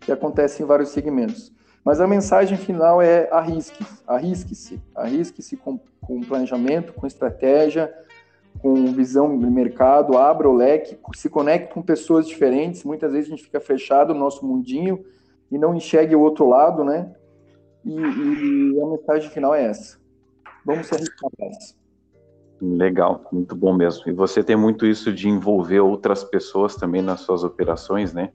Que 0.00 0.12
acontecem 0.12 0.64
em 0.64 0.66
vários 0.66 0.90
segmentos. 0.90 1.52
Mas 1.84 2.00
a 2.00 2.06
mensagem 2.06 2.56
final 2.56 3.00
é 3.00 3.28
arrisque, 3.30 3.84
arrisque-se, 4.06 4.80
arrisque-se 4.94 5.56
com, 5.56 5.78
com 6.00 6.20
planejamento, 6.20 6.92
com 6.92 7.06
estratégia, 7.06 7.92
com 8.60 8.86
visão 8.92 9.38
de 9.38 9.46
mercado, 9.46 10.16
abra 10.16 10.48
o 10.48 10.54
leque, 10.54 10.98
se 11.14 11.28
conecte 11.28 11.72
com 11.72 11.82
pessoas 11.82 12.26
diferentes. 12.28 12.84
Muitas 12.84 13.12
vezes 13.12 13.28
a 13.28 13.30
gente 13.30 13.44
fica 13.44 13.60
fechado 13.60 14.12
no 14.12 14.20
nosso 14.20 14.44
mundinho 14.44 15.04
e 15.50 15.58
não 15.58 15.74
enxergue 15.74 16.14
o 16.14 16.20
outro 16.20 16.46
lado, 16.46 16.84
né? 16.84 17.10
E, 17.84 17.92
e 17.92 18.80
a 18.80 18.86
mensagem 18.86 19.30
final 19.30 19.54
é 19.54 19.66
essa. 19.66 19.98
Vamos 20.64 20.86
se 20.86 20.94
arriscar 20.94 21.30
mais. 21.38 21.78
Legal, 22.60 23.26
muito 23.32 23.56
bom 23.56 23.72
mesmo. 23.72 24.02
E 24.06 24.12
você 24.12 24.42
tem 24.42 24.56
muito 24.56 24.84
isso 24.86 25.12
de 25.12 25.28
envolver 25.28 25.80
outras 25.80 26.22
pessoas 26.22 26.76
também 26.76 27.00
nas 27.00 27.20
suas 27.20 27.42
operações, 27.42 28.12
né? 28.12 28.30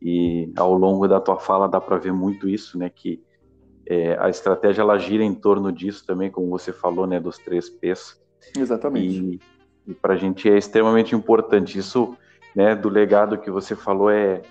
E 0.00 0.52
ao 0.56 0.74
longo 0.74 1.08
da 1.08 1.18
tua 1.20 1.38
fala 1.38 1.66
dá 1.66 1.80
para 1.80 1.96
ver 1.96 2.12
muito 2.12 2.48
isso, 2.48 2.78
né? 2.78 2.90
Que 2.90 3.22
é, 3.86 4.16
a 4.18 4.28
estratégia 4.28 4.82
ela 4.82 4.98
gira 4.98 5.24
em 5.24 5.34
torno 5.34 5.72
disso 5.72 6.04
também, 6.04 6.30
como 6.30 6.48
você 6.50 6.70
falou, 6.72 7.06
né? 7.06 7.18
Dos 7.18 7.38
três 7.38 7.70
P's. 7.70 8.20
Exatamente. 8.56 9.40
E, 9.86 9.92
e 9.92 9.94
para 9.94 10.14
a 10.14 10.16
gente 10.16 10.50
é 10.50 10.58
extremamente 10.58 11.14
importante 11.14 11.78
isso, 11.78 12.14
né? 12.54 12.74
Do 12.76 12.90
legado 12.90 13.38
que 13.38 13.50
você 13.50 13.74
falou 13.74 14.10
é, 14.10 14.42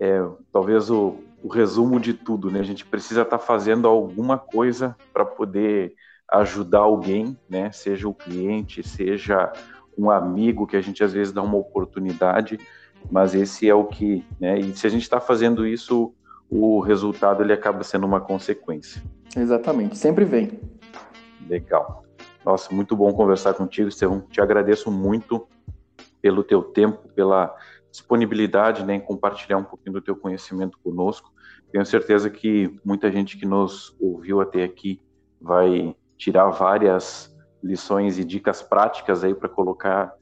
é 0.00 0.26
talvez 0.50 0.90
o, 0.90 1.16
o 1.46 1.48
resumo 1.48 2.00
de 2.00 2.12
tudo, 2.12 2.50
né? 2.50 2.58
A 2.58 2.64
gente 2.64 2.84
precisa 2.84 3.22
estar 3.22 3.38
tá 3.38 3.44
fazendo 3.44 3.86
alguma 3.86 4.36
coisa 4.36 4.96
para 5.12 5.24
poder 5.24 5.94
ajudar 6.28 6.80
alguém, 6.80 7.38
né? 7.48 7.70
Seja 7.70 8.08
o 8.08 8.12
cliente, 8.12 8.82
seja 8.82 9.52
um 9.96 10.10
amigo 10.10 10.66
que 10.66 10.76
a 10.76 10.80
gente 10.80 11.04
às 11.04 11.12
vezes 11.12 11.32
dá 11.32 11.40
uma 11.40 11.56
oportunidade, 11.56 12.58
mas 13.08 13.32
esse 13.32 13.68
é 13.68 13.74
o 13.74 13.84
que, 13.84 14.26
né? 14.40 14.58
E 14.58 14.76
se 14.76 14.88
a 14.88 14.90
gente 14.90 15.02
está 15.02 15.20
fazendo 15.20 15.64
isso, 15.64 16.12
o 16.50 16.80
resultado 16.80 17.44
ele 17.44 17.52
acaba 17.52 17.84
sendo 17.84 18.06
uma 18.06 18.20
consequência. 18.20 19.00
Exatamente, 19.36 19.96
sempre 19.96 20.24
vem. 20.24 20.60
Legal. 21.48 22.04
Nossa, 22.44 22.74
muito 22.74 22.96
bom 22.96 23.12
conversar 23.12 23.54
contigo, 23.54 23.88
Estevão. 23.88 24.20
Te 24.20 24.40
agradeço 24.40 24.90
muito 24.90 25.46
pelo 26.20 26.42
teu 26.42 26.60
tempo, 26.60 27.08
pela 27.14 27.54
disponibilidade 27.96 28.84
né, 28.84 28.94
em 28.94 29.00
compartilhar 29.00 29.56
um 29.56 29.64
pouquinho 29.64 29.94
do 29.94 30.02
teu 30.02 30.14
conhecimento 30.14 30.78
conosco. 30.84 31.32
Tenho 31.72 31.84
certeza 31.84 32.28
que 32.28 32.78
muita 32.84 33.10
gente 33.10 33.38
que 33.38 33.46
nos 33.46 33.96
ouviu 33.98 34.40
até 34.40 34.64
aqui 34.64 35.00
vai 35.40 35.96
tirar 36.16 36.50
várias 36.50 37.34
lições 37.62 38.18
e 38.18 38.24
dicas 38.24 38.62
práticas 38.62 39.24
aí 39.24 39.34
para 39.34 39.48
colocar 39.48 40.12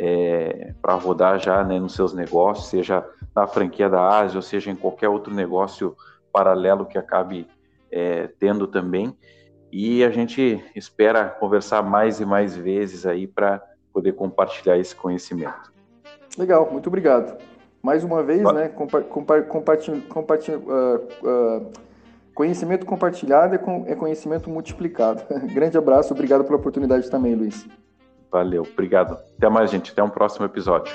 é, 0.00 0.74
para 0.80 0.94
rodar 0.94 1.38
já 1.38 1.62
né, 1.64 1.78
nos 1.78 1.94
seus 1.94 2.14
negócios, 2.14 2.68
seja 2.68 3.04
na 3.34 3.46
franquia 3.46 3.90
da 3.90 4.20
Ásia 4.20 4.38
ou 4.38 4.42
seja 4.42 4.70
em 4.70 4.76
qualquer 4.76 5.08
outro 5.08 5.34
negócio 5.34 5.96
paralelo 6.32 6.86
que 6.86 6.96
acabe 6.96 7.46
é, 7.90 8.28
tendo 8.38 8.66
também. 8.66 9.16
E 9.70 10.02
a 10.02 10.10
gente 10.10 10.64
espera 10.74 11.28
conversar 11.28 11.82
mais 11.82 12.20
e 12.20 12.24
mais 12.24 12.56
vezes 12.56 13.04
aí 13.04 13.26
para 13.26 13.62
poder 13.92 14.12
compartilhar 14.12 14.78
esse 14.78 14.94
conhecimento. 14.94 15.77
Legal, 16.38 16.68
muito 16.70 16.86
obrigado. 16.86 17.36
Mais 17.82 18.04
uma 18.04 18.22
vez, 18.22 18.42
né, 18.52 18.68
compa 18.68 19.02
compa 19.02 19.42
compartilha, 20.08 20.58
uh, 20.58 20.96
uh, 21.22 21.72
conhecimento 22.34 22.86
compartilhado 22.86 23.54
é, 23.54 23.92
é 23.92 23.94
conhecimento 23.94 24.48
multiplicado. 24.48 25.22
Grande 25.52 25.76
abraço, 25.76 26.14
obrigado 26.14 26.44
pela 26.44 26.56
oportunidade 26.56 27.10
também, 27.10 27.34
Luiz. 27.34 27.66
Valeu, 28.30 28.62
obrigado. 28.62 29.18
Até 29.36 29.48
mais, 29.48 29.70
gente. 29.70 29.92
Até 29.92 30.02
um 30.02 30.10
próximo 30.10 30.44
episódio. 30.46 30.92